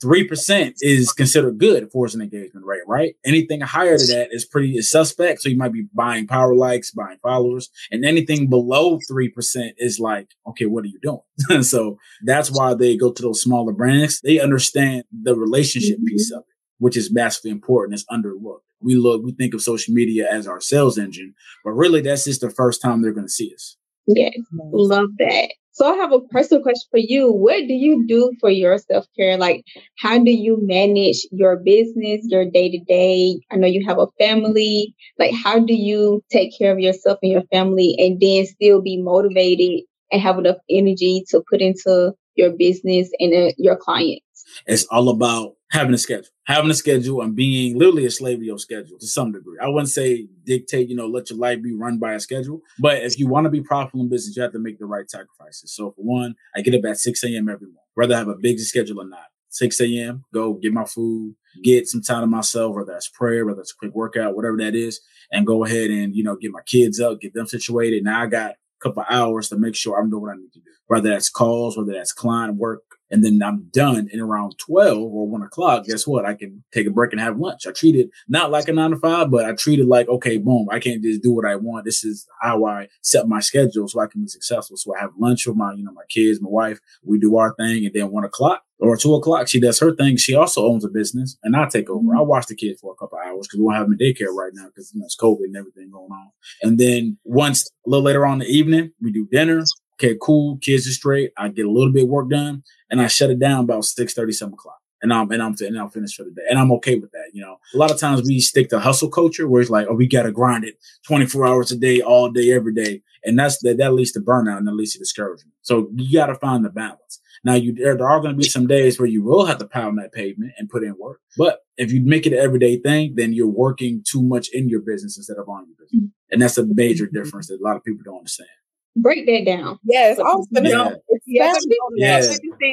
three 0.00 0.26
percent 0.26 0.76
is 0.80 1.12
considered 1.12 1.58
good 1.58 1.90
for 1.90 2.06
an 2.12 2.20
engagement 2.20 2.66
rate, 2.66 2.82
right? 2.86 3.14
Anything 3.24 3.60
higher 3.60 3.96
than 3.96 4.08
that 4.08 4.28
is 4.30 4.44
pretty 4.44 4.76
is 4.76 4.90
suspect. 4.90 5.42
So 5.42 5.48
you 5.48 5.56
might 5.56 5.72
be 5.72 5.86
buying 5.94 6.26
power 6.26 6.54
likes, 6.54 6.90
buying 6.90 7.18
followers, 7.22 7.70
and 7.90 8.04
anything 8.04 8.48
below 8.48 8.98
three 9.08 9.28
percent 9.28 9.74
is 9.78 9.98
like, 9.98 10.28
okay, 10.48 10.66
what 10.66 10.84
are 10.84 10.88
you 10.88 11.00
doing? 11.02 11.62
so 11.62 11.98
that's 12.24 12.50
why 12.50 12.74
they 12.74 12.96
go 12.96 13.12
to 13.12 13.22
those 13.22 13.42
smaller 13.42 13.72
brands. 13.72 14.20
They 14.20 14.38
understand 14.38 15.04
the 15.12 15.33
relationship 15.36 15.98
mm-hmm. 15.98 16.06
piece 16.06 16.30
of 16.30 16.40
it, 16.40 16.54
which 16.78 16.96
is 16.96 17.12
massively 17.12 17.50
important. 17.50 17.94
It's 17.94 18.06
underlooked. 18.10 18.60
We 18.80 18.94
look, 18.96 19.22
we 19.22 19.32
think 19.32 19.54
of 19.54 19.62
social 19.62 19.94
media 19.94 20.26
as 20.30 20.46
our 20.46 20.60
sales 20.60 20.98
engine, 20.98 21.34
but 21.64 21.72
really 21.72 22.02
that's 22.02 22.24
just 22.24 22.40
the 22.40 22.50
first 22.50 22.82
time 22.82 23.00
they're 23.00 23.12
going 23.12 23.26
to 23.26 23.32
see 23.32 23.52
us. 23.54 23.76
Yes, 24.06 24.34
love 24.52 25.08
that. 25.18 25.50
So 25.74 25.92
I 25.92 25.96
have 25.96 26.12
a 26.12 26.20
personal 26.20 26.62
question 26.62 26.86
for 26.88 26.98
you. 26.98 27.32
What 27.32 27.66
do 27.66 27.74
you 27.74 28.06
do 28.06 28.32
for 28.38 28.48
your 28.48 28.78
self 28.78 29.06
care? 29.18 29.36
Like, 29.36 29.64
how 29.98 30.22
do 30.22 30.30
you 30.30 30.58
manage 30.62 31.26
your 31.32 31.56
business, 31.56 32.20
your 32.28 32.48
day 32.48 32.70
to 32.70 32.78
day? 32.78 33.40
I 33.50 33.56
know 33.56 33.66
you 33.66 33.84
have 33.84 33.98
a 33.98 34.06
family. 34.18 34.94
Like, 35.18 35.34
how 35.34 35.58
do 35.58 35.74
you 35.74 36.22
take 36.30 36.56
care 36.56 36.72
of 36.72 36.78
yourself 36.78 37.18
and 37.22 37.32
your 37.32 37.42
family 37.52 37.96
and 37.98 38.20
then 38.20 38.46
still 38.46 38.82
be 38.82 39.02
motivated 39.02 39.84
and 40.12 40.22
have 40.22 40.38
enough 40.38 40.58
energy 40.70 41.24
to 41.30 41.42
put 41.50 41.60
into 41.60 42.12
your 42.36 42.52
business 42.56 43.10
and 43.18 43.34
uh, 43.34 43.52
your 43.58 43.76
clients? 43.76 44.23
It's 44.66 44.84
all 44.86 45.08
about 45.08 45.54
having 45.70 45.94
a 45.94 45.98
schedule, 45.98 46.30
having 46.44 46.70
a 46.70 46.74
schedule 46.74 47.22
and 47.22 47.34
being 47.34 47.76
literally 47.78 48.06
a 48.06 48.10
slave 48.10 48.38
to 48.38 48.44
your 48.44 48.58
schedule 48.58 48.98
to 48.98 49.06
some 49.06 49.32
degree. 49.32 49.58
I 49.60 49.68
wouldn't 49.68 49.90
say 49.90 50.28
dictate, 50.44 50.88
you 50.88 50.96
know, 50.96 51.06
let 51.06 51.30
your 51.30 51.38
life 51.38 51.62
be 51.62 51.74
run 51.74 51.98
by 51.98 52.14
a 52.14 52.20
schedule, 52.20 52.60
but 52.78 53.02
if 53.02 53.18
you 53.18 53.26
want 53.26 53.44
to 53.44 53.50
be 53.50 53.60
profitable 53.60 54.02
in 54.02 54.08
business, 54.08 54.36
you 54.36 54.42
have 54.42 54.52
to 54.52 54.58
make 54.58 54.78
the 54.78 54.86
right 54.86 55.10
sacrifices. 55.10 55.74
So 55.74 55.92
for 55.92 56.02
one, 56.02 56.36
I 56.54 56.60
get 56.60 56.74
up 56.74 56.84
at 56.84 56.98
6 56.98 57.24
a.m. 57.24 57.48
every 57.48 57.66
morning, 57.66 57.78
whether 57.94 58.14
I 58.14 58.18
have 58.18 58.28
a 58.28 58.36
busy 58.36 58.64
schedule 58.64 59.00
or 59.00 59.06
not. 59.06 59.26
6 59.50 59.80
a.m., 59.82 60.24
go 60.34 60.54
get 60.54 60.72
my 60.72 60.84
food, 60.84 61.36
get 61.62 61.86
some 61.86 62.02
time 62.02 62.22
to 62.22 62.26
myself, 62.26 62.74
whether 62.74 62.92
that's 62.92 63.08
prayer, 63.08 63.46
whether 63.46 63.60
it's 63.60 63.70
a 63.70 63.76
quick 63.76 63.94
workout, 63.94 64.34
whatever 64.34 64.56
that 64.56 64.74
is, 64.74 65.00
and 65.30 65.46
go 65.46 65.64
ahead 65.64 65.90
and, 65.90 66.14
you 66.14 66.24
know, 66.24 66.34
get 66.34 66.50
my 66.50 66.62
kids 66.66 67.00
up, 67.00 67.20
get 67.20 67.34
them 67.34 67.46
situated. 67.46 68.02
Now 68.02 68.22
I 68.22 68.26
got 68.26 68.56
couple 68.84 69.04
hours 69.08 69.48
to 69.48 69.56
make 69.56 69.74
sure 69.74 69.98
I'm 69.98 70.10
doing 70.10 70.22
what 70.22 70.32
I 70.32 70.36
need 70.36 70.52
to 70.52 70.60
do, 70.60 70.70
whether 70.86 71.10
that's 71.10 71.30
calls, 71.30 71.76
whether 71.76 71.92
that's 71.92 72.12
client 72.12 72.56
work, 72.56 72.82
and 73.10 73.24
then 73.24 73.40
I'm 73.44 73.68
done 73.72 74.08
in 74.12 74.20
around 74.20 74.56
12 74.58 74.98
or 74.98 75.28
one 75.28 75.42
o'clock, 75.42 75.84
guess 75.84 76.06
what? 76.06 76.24
I 76.24 76.34
can 76.34 76.64
take 76.72 76.86
a 76.86 76.90
break 76.90 77.12
and 77.12 77.20
have 77.20 77.38
lunch. 77.38 77.66
I 77.66 77.70
treat 77.70 77.94
it 77.94 78.10
not 78.28 78.50
like 78.50 78.66
a 78.66 78.72
nine 78.72 78.90
to 78.90 78.96
five, 78.96 79.30
but 79.30 79.44
I 79.44 79.52
treat 79.52 79.78
it 79.78 79.86
like, 79.86 80.08
okay, 80.08 80.38
boom, 80.38 80.66
I 80.70 80.80
can't 80.80 81.02
just 81.02 81.22
do 81.22 81.32
what 81.32 81.44
I 81.44 81.56
want. 81.56 81.84
This 81.84 82.02
is 82.02 82.26
how 82.40 82.64
I 82.66 82.88
set 83.02 83.28
my 83.28 83.40
schedule 83.40 83.86
so 83.86 84.00
I 84.00 84.06
can 84.06 84.22
be 84.22 84.28
successful. 84.28 84.76
So 84.76 84.96
I 84.96 85.00
have 85.00 85.10
lunch 85.18 85.46
with 85.46 85.56
my, 85.56 85.72
you 85.74 85.84
know, 85.84 85.92
my 85.92 86.02
kids, 86.10 86.40
my 86.40 86.50
wife. 86.50 86.80
We 87.04 87.18
do 87.18 87.36
our 87.36 87.54
thing. 87.54 87.84
And 87.84 87.94
then 87.94 88.10
one 88.10 88.24
o'clock 88.24 88.62
or 88.80 88.96
two 88.96 89.14
o'clock, 89.14 89.48
she 89.48 89.60
does 89.60 89.78
her 89.80 89.94
thing. 89.94 90.16
She 90.16 90.34
also 90.34 90.66
owns 90.66 90.84
a 90.84 90.88
business 90.88 91.38
and 91.44 91.54
I 91.54 91.68
take 91.68 91.88
over. 91.88 92.00
Mm-hmm. 92.00 92.18
I 92.18 92.22
watch 92.22 92.46
the 92.46 92.56
kids 92.56 92.80
for 92.80 92.92
a 92.92 92.96
couple 92.96 93.13
hours 93.24 93.46
because 93.46 93.60
we 93.60 93.66
don't 93.66 93.74
have 93.74 93.86
them 93.86 93.96
in 93.98 93.98
daycare 93.98 94.34
right 94.34 94.52
now 94.54 94.66
because, 94.66 94.92
you 94.94 95.00
know, 95.00 95.06
it's 95.06 95.16
COVID 95.16 95.44
and 95.44 95.56
everything 95.56 95.90
going 95.90 96.12
on. 96.12 96.30
And 96.62 96.78
then 96.78 97.18
once 97.24 97.70
a 97.86 97.90
little 97.90 98.04
later 98.04 98.26
on 98.26 98.34
in 98.34 98.46
the 98.46 98.54
evening, 98.54 98.92
we 99.00 99.12
do 99.12 99.26
dinner 99.30 99.64
okay, 99.94 100.16
cool, 100.20 100.58
kids 100.58 100.86
are 100.86 100.92
straight. 100.92 101.32
I 101.36 101.48
get 101.48 101.66
a 101.66 101.70
little 101.70 101.92
bit 101.92 102.08
work 102.08 102.30
done 102.30 102.62
and 102.90 103.00
I 103.00 103.06
shut 103.06 103.30
it 103.30 103.38
down 103.38 103.64
about 103.64 103.84
6 103.84 104.14
30, 104.14 104.32
7 104.32 104.54
o'clock. 104.54 104.78
And 105.02 105.12
I'm 105.12 105.30
and 105.30 105.42
I'm 105.42 105.54
and 105.60 105.78
I'm 105.78 105.90
finished 105.90 106.16
for 106.16 106.24
the 106.24 106.30
day. 106.30 106.42
And 106.48 106.58
I'm 106.58 106.72
okay 106.72 106.94
with 106.94 107.10
that. 107.10 107.30
You 107.34 107.42
know, 107.42 107.58
a 107.74 107.76
lot 107.76 107.90
of 107.90 108.00
times 108.00 108.22
we 108.26 108.40
stick 108.40 108.70
to 108.70 108.80
hustle 108.80 109.10
culture 109.10 109.46
where 109.46 109.60
it's 109.60 109.70
like, 109.70 109.86
oh, 109.90 109.94
we 109.94 110.06
gotta 110.06 110.32
grind 110.32 110.64
it 110.64 110.76
24 111.06 111.46
hours 111.46 111.70
a 111.72 111.76
day, 111.76 112.00
all 112.00 112.30
day, 112.30 112.52
every 112.52 112.72
day. 112.72 113.02
And 113.22 113.38
that's 113.38 113.58
that 113.62 113.76
that 113.78 113.92
leads 113.92 114.12
to 114.12 114.20
burnout 114.20 114.56
and 114.56 114.66
that 114.66 114.72
leads 114.72 114.94
to 114.94 114.98
discouragement. 114.98 115.52
So 115.60 115.90
you 115.94 116.18
gotta 116.18 116.36
find 116.36 116.64
the 116.64 116.70
balance. 116.70 117.20
Now, 117.44 117.54
you 117.54 117.74
there, 117.74 117.96
there 117.96 118.08
are 118.08 118.20
going 118.20 118.34
to 118.34 118.38
be 118.38 118.48
some 118.48 118.66
days 118.66 118.98
where 118.98 119.08
you 119.08 119.22
will 119.22 119.44
have 119.44 119.58
to 119.58 119.66
pound 119.66 119.98
that 119.98 120.12
pavement 120.12 120.52
and 120.58 120.68
put 120.68 120.82
in 120.82 120.96
work. 120.98 121.20
But 121.36 121.60
if 121.76 121.92
you 121.92 122.00
make 122.02 122.26
it 122.26 122.32
an 122.32 122.38
everyday 122.38 122.78
thing, 122.78 123.14
then 123.16 123.32
you're 123.32 123.46
working 123.46 124.02
too 124.06 124.22
much 124.22 124.48
in 124.52 124.68
your 124.68 124.80
business 124.80 125.16
instead 125.16 125.36
of 125.36 125.48
on 125.48 125.66
your 125.66 125.76
business, 125.78 126.02
mm-hmm. 126.02 126.32
and 126.32 126.42
that's 126.42 126.58
a 126.58 126.66
major 126.66 127.06
mm-hmm. 127.06 127.22
difference 127.22 127.48
that 127.48 127.60
a 127.60 127.64
lot 127.64 127.76
of 127.76 127.84
people 127.84 128.02
don't 128.04 128.18
understand. 128.18 128.48
Break 128.96 129.26
that 129.26 129.44
down. 129.44 129.78
Yes, 129.84 130.18
I 130.18 130.22
was 130.22 130.48
gonna 130.54 130.70
yeah. 130.70 130.94
yeah. 131.26 131.54
yeah. 131.96 132.22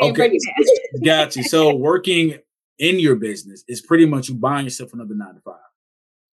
Okay. 0.04 0.38
Got 1.04 1.36
you. 1.36 1.44
So 1.44 1.76
working 1.76 2.38
in 2.80 3.00
your 3.00 3.16
business 3.16 3.64
is 3.68 3.82
pretty 3.82 4.06
much 4.06 4.30
you 4.30 4.36
buying 4.36 4.66
yourself 4.66 4.94
another 4.94 5.16
nine 5.16 5.36
to 5.36 5.42
five 5.42 5.56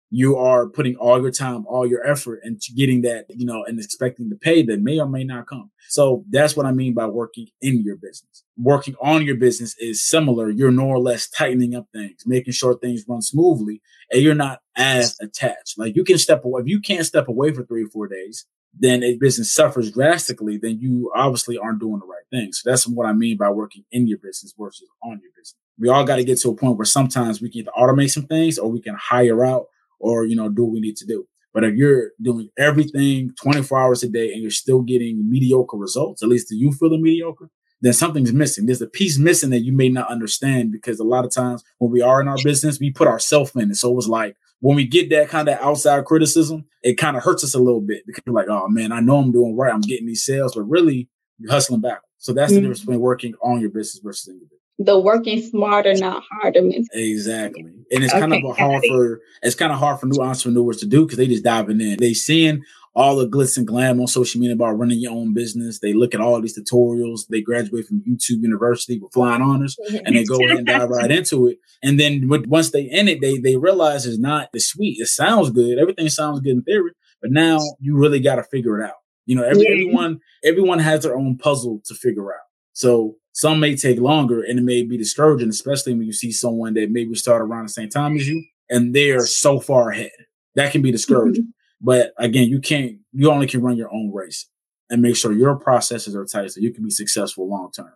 you 0.09 0.37
are 0.37 0.67
putting 0.67 0.95
all 0.95 1.21
your 1.21 1.31
time, 1.31 1.65
all 1.67 1.85
your 1.85 2.05
effort 2.07 2.39
into 2.43 2.71
getting 2.75 3.01
that, 3.01 3.25
you 3.29 3.45
know, 3.45 3.65
and 3.65 3.79
expecting 3.79 4.29
the 4.29 4.35
pay 4.35 4.63
that 4.63 4.81
may 4.81 4.99
or 4.99 5.07
may 5.07 5.23
not 5.23 5.47
come. 5.47 5.69
So 5.89 6.23
that's 6.29 6.55
what 6.55 6.65
I 6.65 6.71
mean 6.71 6.93
by 6.93 7.07
working 7.07 7.47
in 7.61 7.83
your 7.83 7.97
business. 7.97 8.43
Working 8.57 8.95
on 9.01 9.25
your 9.25 9.35
business 9.35 9.75
is 9.79 10.07
similar. 10.07 10.49
You're 10.49 10.71
more 10.71 10.95
or 10.95 10.99
less 10.99 11.29
tightening 11.29 11.75
up 11.75 11.87
things, 11.93 12.23
making 12.25 12.53
sure 12.53 12.77
things 12.77 13.03
run 13.07 13.21
smoothly 13.21 13.81
and 14.11 14.21
you're 14.21 14.35
not 14.35 14.61
as 14.77 15.17
attached. 15.21 15.77
Like 15.77 15.95
you 15.95 16.03
can 16.03 16.17
step 16.17 16.45
away. 16.45 16.61
If 16.61 16.67
you 16.67 16.79
can't 16.79 17.05
step 17.05 17.27
away 17.27 17.51
for 17.51 17.65
three 17.65 17.83
or 17.83 17.89
four 17.89 18.07
days, 18.07 18.45
then 18.79 19.03
a 19.03 19.17
business 19.17 19.51
suffers 19.51 19.91
drastically, 19.91 20.57
then 20.57 20.79
you 20.79 21.11
obviously 21.15 21.57
aren't 21.57 21.79
doing 21.79 21.99
the 21.99 22.05
right 22.05 22.23
thing. 22.31 22.53
So 22.53 22.69
that's 22.69 22.87
what 22.87 23.07
I 23.07 23.13
mean 23.13 23.37
by 23.37 23.49
working 23.49 23.83
in 23.91 24.07
your 24.07 24.19
business 24.19 24.53
versus 24.57 24.87
on 25.03 25.19
your 25.21 25.31
business. 25.35 25.55
We 25.79 25.89
all 25.89 26.03
got 26.03 26.17
to 26.17 26.23
get 26.23 26.39
to 26.41 26.49
a 26.49 26.55
point 26.55 26.77
where 26.77 26.85
sometimes 26.85 27.41
we 27.41 27.49
can 27.49 27.61
either 27.61 27.71
automate 27.77 28.11
some 28.11 28.25
things 28.25 28.57
or 28.57 28.69
we 28.69 28.81
can 28.81 28.95
hire 28.95 29.45
out 29.45 29.67
or, 29.99 30.25
you 30.25 30.35
know, 30.35 30.49
do 30.49 30.63
what 30.63 30.73
we 30.73 30.79
need 30.79 30.97
to 30.97 31.05
do. 31.05 31.27
But 31.53 31.63
if 31.63 31.75
you're 31.75 32.11
doing 32.21 32.49
everything 32.57 33.31
24 33.41 33.79
hours 33.79 34.03
a 34.03 34.09
day 34.09 34.31
and 34.31 34.41
you're 34.41 34.51
still 34.51 34.81
getting 34.81 35.29
mediocre 35.29 35.77
results, 35.77 36.21
at 36.21 36.29
least 36.29 36.49
do 36.49 36.55
you 36.55 36.71
feel 36.71 36.89
the 36.89 36.97
mediocre, 36.97 37.49
then 37.81 37.93
something's 37.93 38.33
missing. 38.33 38.65
There's 38.65 38.81
a 38.81 38.87
piece 38.87 39.17
missing 39.17 39.49
that 39.51 39.61
you 39.61 39.71
may 39.71 39.89
not 39.89 40.09
understand 40.09 40.71
because 40.71 40.99
a 40.99 41.03
lot 41.03 41.25
of 41.25 41.31
times 41.31 41.63
when 41.77 41.91
we 41.91 42.01
are 42.01 42.21
in 42.21 42.27
our 42.27 42.37
business, 42.43 42.79
we 42.79 42.91
put 42.91 43.07
ourselves 43.07 43.51
in 43.55 43.71
it. 43.71 43.75
So 43.75 43.91
it 43.91 43.95
was 43.95 44.07
like 44.07 44.35
when 44.59 44.75
we 44.75 44.85
get 44.85 45.09
that 45.11 45.29
kind 45.29 45.47
of 45.47 45.59
outside 45.59 46.05
criticism, 46.05 46.65
it 46.83 46.95
kind 46.95 47.17
of 47.17 47.23
hurts 47.23 47.43
us 47.43 47.53
a 47.53 47.59
little 47.59 47.81
bit 47.81 48.03
because 48.05 48.23
you're 48.25 48.35
like, 48.35 48.49
oh 48.49 48.67
man, 48.67 48.91
I 48.91 48.99
know 48.99 49.17
I'm 49.17 49.31
doing 49.31 49.55
right. 49.55 49.73
I'm 49.73 49.81
getting 49.81 50.07
these 50.07 50.25
sales, 50.25 50.55
but 50.55 50.63
really 50.63 51.09
you're 51.37 51.51
hustling 51.51 51.81
back. 51.81 52.01
So 52.17 52.33
that's 52.33 52.51
mm-hmm. 52.51 52.55
the 52.55 52.61
difference 52.61 52.79
between 52.81 52.99
working 52.99 53.33
on 53.43 53.61
your 53.61 53.69
business 53.69 54.01
versus 54.03 54.27
in 54.27 54.35
your 54.35 54.45
business 54.45 54.56
the 54.79 54.99
working 54.99 55.41
smarter, 55.41 55.93
not 55.95 56.23
harder. 56.29 56.61
Exactly, 56.93 57.63
and 57.63 58.03
it's 58.03 58.13
okay, 58.13 58.19
kind 58.19 58.33
of 58.33 58.43
a 58.43 58.53
hard 58.53 58.83
for 58.87 59.21
it's 59.41 59.55
kind 59.55 59.71
of 59.71 59.79
hard 59.79 59.99
for 59.99 60.07
new 60.07 60.21
entrepreneurs 60.21 60.77
to 60.77 60.85
do 60.85 61.05
because 61.05 61.17
they 61.17 61.27
just 61.27 61.43
diving 61.43 61.81
in. 61.81 61.97
They 61.99 62.13
seeing 62.13 62.63
all 62.97 63.15
the 63.15 63.27
glitz 63.27 63.57
and 63.57 63.67
glam 63.67 63.99
on 63.99 64.07
social 64.07 64.41
media 64.41 64.55
about 64.55 64.79
running 64.79 64.99
your 64.99 65.11
own 65.11 65.31
business. 65.31 65.79
They 65.79 65.93
look 65.93 66.15
at 66.15 66.19
all 66.19 66.41
these 66.41 66.57
tutorials. 66.57 67.27
They 67.29 67.41
graduate 67.41 67.85
from 67.85 68.01
YouTube 68.01 68.41
University 68.41 68.99
with 68.99 69.13
flying 69.13 69.41
honors, 69.41 69.77
mm-hmm. 69.87 69.97
and 70.03 70.15
they 70.15 70.23
go 70.23 70.39
and 70.39 70.65
dive 70.65 70.89
right 70.89 71.11
into 71.19 71.47
it. 71.47 71.59
And 71.83 71.99
then 71.99 72.27
once 72.27 72.71
they 72.71 72.83
in 72.83 73.07
it, 73.07 73.21
they 73.21 73.37
they 73.37 73.55
realize 73.55 74.05
it's 74.05 74.17
not 74.17 74.49
the 74.51 74.59
sweet. 74.59 74.97
It 74.99 75.07
sounds 75.07 75.51
good. 75.51 75.79
Everything 75.79 76.09
sounds 76.09 76.39
good 76.39 76.51
in 76.51 76.63
theory, 76.63 76.91
but 77.21 77.31
now 77.31 77.59
you 77.79 77.97
really 77.97 78.19
got 78.19 78.35
to 78.35 78.43
figure 78.43 78.79
it 78.79 78.85
out. 78.85 78.95
You 79.27 79.35
know, 79.35 79.43
every, 79.43 79.63
yeah. 79.63 79.71
everyone 79.71 80.19
everyone 80.43 80.79
has 80.79 81.03
their 81.03 81.15
own 81.15 81.37
puzzle 81.37 81.81
to 81.85 81.93
figure 81.93 82.33
out. 82.33 82.41
So 82.77 83.15
some 83.33 83.59
may 83.59 83.75
take 83.75 83.99
longer 83.99 84.43
and 84.43 84.59
it 84.59 84.61
may 84.61 84.83
be 84.83 84.99
discouraging, 84.99 85.49
especially 85.49 85.93
when 85.93 86.05
you 86.05 86.13
see 86.13 86.31
someone 86.31 86.75
that 86.75 86.91
maybe 86.91 87.15
start 87.15 87.41
around 87.41 87.65
the 87.65 87.73
same 87.73 87.89
time 87.89 88.15
as 88.15 88.27
you 88.27 88.43
and 88.69 88.93
they're 88.93 89.25
so 89.25 89.59
far 89.59 89.89
ahead. 89.89 90.11
That 90.53 90.71
can 90.71 90.83
be 90.83 90.91
discouraging. 90.91 91.45
Mm-hmm. 91.45 91.85
But 91.85 92.13
again, 92.19 92.49
you 92.49 92.59
can't, 92.59 92.97
you 93.13 93.31
only 93.31 93.47
can 93.47 93.63
run 93.63 93.77
your 93.77 93.91
own 93.91 94.13
race 94.13 94.47
and 94.91 95.01
make 95.01 95.15
sure 95.15 95.33
your 95.33 95.55
processes 95.55 96.15
are 96.15 96.23
tight 96.23 96.51
so 96.51 96.59
you 96.59 96.71
can 96.71 96.83
be 96.83 96.91
successful 96.91 97.49
long 97.49 97.71
term. 97.71 97.93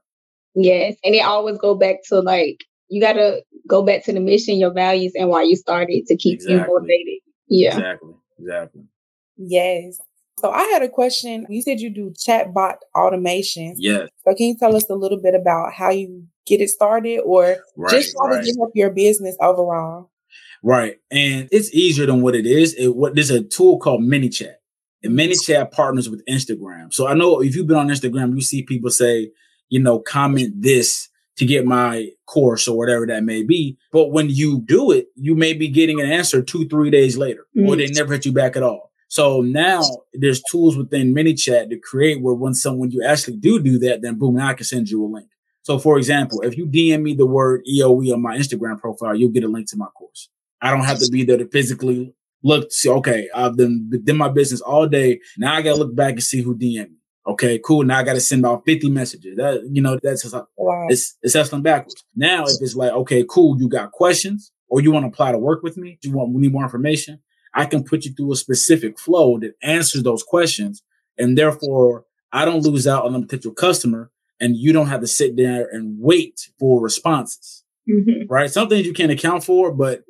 Yes. 0.56 0.96
And 1.04 1.14
it 1.14 1.24
always 1.24 1.60
go 1.60 1.76
back 1.76 1.98
to 2.10 2.20
like, 2.20 2.66
you 2.90 3.00
got 3.00 3.14
to 3.14 3.44
go 3.68 3.84
back 3.84 4.04
to 4.06 4.14
the 4.14 4.20
mission, 4.20 4.58
your 4.58 4.74
values, 4.74 5.14
and 5.14 5.30
why 5.30 5.44
you 5.44 5.58
started 5.58 6.08
to 6.08 6.18
keep 6.18 6.40
exactly. 6.40 6.56
you 6.56 6.68
motivated. 6.68 7.20
Yeah. 7.48 7.76
Exactly. 7.76 8.14
Exactly. 8.40 8.82
Yes. 9.38 10.00
So 10.40 10.50
I 10.50 10.64
had 10.64 10.82
a 10.82 10.90
question. 10.90 11.46
You 11.50 11.62
said 11.62 11.80
you 11.80 11.90
do 11.90 12.12
chatbot 12.12 12.76
automation. 12.96 13.76
Yes. 13.78 14.10
So 14.26 14.34
can 14.34 14.48
you 14.48 14.58
tell 14.58 14.76
us 14.76 14.90
a 14.90 14.96
little 14.96 15.22
bit 15.22 15.36
about 15.36 15.74
how 15.74 15.90
you 15.90 16.26
get 16.48 16.62
it 16.62 16.70
started 16.70 17.20
or 17.20 17.58
right, 17.78 17.92
just 17.92 18.16
how 18.20 18.30
right. 18.30 18.44
to 18.44 18.56
help 18.58 18.72
your 18.74 18.90
business 18.90 19.36
overall? 19.40 20.10
Right. 20.64 20.98
And 21.12 21.48
it's 21.52 21.74
easier 21.74 22.06
than 22.06 22.22
what 22.22 22.36
it 22.36 22.46
is. 22.46 22.74
It, 22.76 22.96
what 22.96 23.16
there's 23.16 23.32
a 23.32 23.44
tool 23.44 23.78
called 23.78 24.02
ManyChat. 24.02 24.54
And 25.04 25.18
ManyChat 25.18 25.72
partners 25.72 26.10
with 26.10 26.24
Instagram. 26.30 26.94
So 26.94 27.08
I 27.08 27.16
know 27.16 27.42
if 27.42 27.56
you've 27.56 27.68
been 27.68 27.78
on 27.78 27.88
Instagram, 27.88 28.36
you 28.36 28.42
see 28.42 28.64
people 28.64 28.92
say, 28.92 29.32
you 29.70 29.80
know, 29.80 30.00
comment 30.00 30.54
this 30.62 31.10
to 31.38 31.46
get 31.46 31.66
my 31.66 32.10
course 32.28 32.68
or 32.68 32.78
whatever 32.78 33.08
that 33.08 33.24
may 33.24 33.42
be. 33.42 33.78
But 33.92 34.12
when 34.12 34.30
you 34.30 34.62
do 34.62 34.92
it, 34.92 35.08
you 35.16 35.34
may 35.34 35.54
be 35.54 35.70
getting 35.70 36.00
an 36.00 36.12
answer 36.12 36.44
two, 36.44 36.68
three 36.68 36.92
days 36.92 37.18
later, 37.18 37.48
mm-hmm. 37.58 37.68
or 37.68 37.76
they 37.76 37.88
never 37.88 38.14
hit 38.14 38.26
you 38.26 38.32
back 38.32 38.56
at 38.56 38.64
all. 38.64 38.91
So 39.12 39.42
now 39.42 39.82
there's 40.14 40.42
tools 40.50 40.78
within 40.78 41.14
ManyChat 41.14 41.70
to 41.70 41.78
create 41.78 42.22
where 42.22 42.34
when 42.34 42.54
someone 42.54 42.92
you 42.92 43.04
actually 43.04 43.36
do 43.36 43.62
do 43.62 43.78
that, 43.80 44.02
then 44.02 44.18
boom, 44.18 44.36
now 44.36 44.48
I 44.48 44.54
can 44.54 44.64
send 44.64 44.88
you 44.88 45.04
a 45.04 45.06
link. 45.06 45.28
So 45.64 45.78
for 45.80 45.98
example, 45.98 46.40
if 46.44 46.58
you 46.58 46.66
DM 46.66 47.02
me 47.02 47.14
the 47.14 47.26
word 47.26 47.62
EOE 47.70 48.14
on 48.14 48.22
my 48.22 48.38
Instagram 48.38 48.80
profile, 48.80 49.14
you'll 49.14 49.32
get 49.32 49.44
a 49.44 49.50
link 49.50 49.70
to 49.72 49.76
my 49.76 49.88
course. 49.88 50.30
I 50.62 50.72
don't 50.72 50.86
have 50.86 51.00
to 51.00 51.10
be 51.12 51.26
there 51.26 51.36
to 51.36 51.46
physically 51.50 52.16
look 52.42 52.70
to 52.70 52.74
see, 52.74 52.90
okay, 52.90 53.28
I've 53.36 53.58
done, 53.58 53.92
done 54.02 54.16
my 54.16 54.30
business 54.30 54.62
all 54.62 54.88
day. 54.88 55.20
Now 55.38 55.56
I 55.56 55.62
got 55.62 55.74
to 55.74 55.80
look 55.80 55.94
back 55.94 56.14
and 56.14 56.24
see 56.24 56.42
who 56.42 56.56
DM 56.56 56.92
me. 56.92 56.96
Okay, 57.28 57.60
cool. 57.66 57.84
Now 57.84 58.00
I 58.00 58.04
got 58.04 58.14
to 58.14 58.22
send 58.22 58.46
out 58.46 58.64
50 58.66 58.92
messages. 58.92 59.36
That, 59.36 59.68
you 59.70 59.82
know, 59.82 60.00
that's 60.02 60.22
just, 60.22 60.34
wow. 60.56 60.88
it's, 60.88 61.18
it's 61.22 61.34
hustling 61.34 61.64
backwards. 61.64 62.02
Now, 62.16 62.46
if 62.46 62.62
it's 62.62 62.76
like, 62.76 62.94
okay, 62.94 63.26
cool, 63.30 63.60
you 63.60 63.68
got 63.68 63.92
questions 63.92 64.54
or 64.70 64.80
you 64.80 64.90
want 64.90 65.04
to 65.04 65.10
apply 65.10 65.34
to 65.34 65.38
work 65.38 65.64
with 65.64 65.76
me, 65.76 66.00
you 66.02 66.14
want, 66.14 66.32
we 66.32 66.44
need 66.44 66.54
more 66.54 66.64
information. 66.64 67.20
I 67.54 67.66
can 67.66 67.84
put 67.84 68.06
you 68.06 68.14
through 68.14 68.34
a 68.34 68.36
specific 68.36 69.00
flow 69.00 69.38
that 69.40 69.56
answers 69.62 70.04
those 70.04 70.24
questions. 70.24 70.84
And 71.18 71.38
therefore, 71.38 72.06
I 72.32 72.46
don't 72.46 72.64
lose 72.64 72.88
out 72.88 73.06
on 73.06 73.16
a 73.16 73.22
potential 73.22 73.54
customer 73.54 74.12
and 74.40 74.56
you 74.56 74.74
don't 74.74 74.88
have 74.88 75.02
to 75.02 75.08
sit 75.08 75.36
there 75.36 75.68
and 75.72 75.98
wait 76.00 76.50
for 76.60 76.82
responses. 76.82 77.64
Mm-hmm. 77.90 78.32
Right. 78.32 78.50
Some 78.50 78.70
things 78.70 78.86
you 78.86 78.94
can't 78.94 79.12
account 79.12 79.44
for, 79.44 79.72
but 79.72 80.04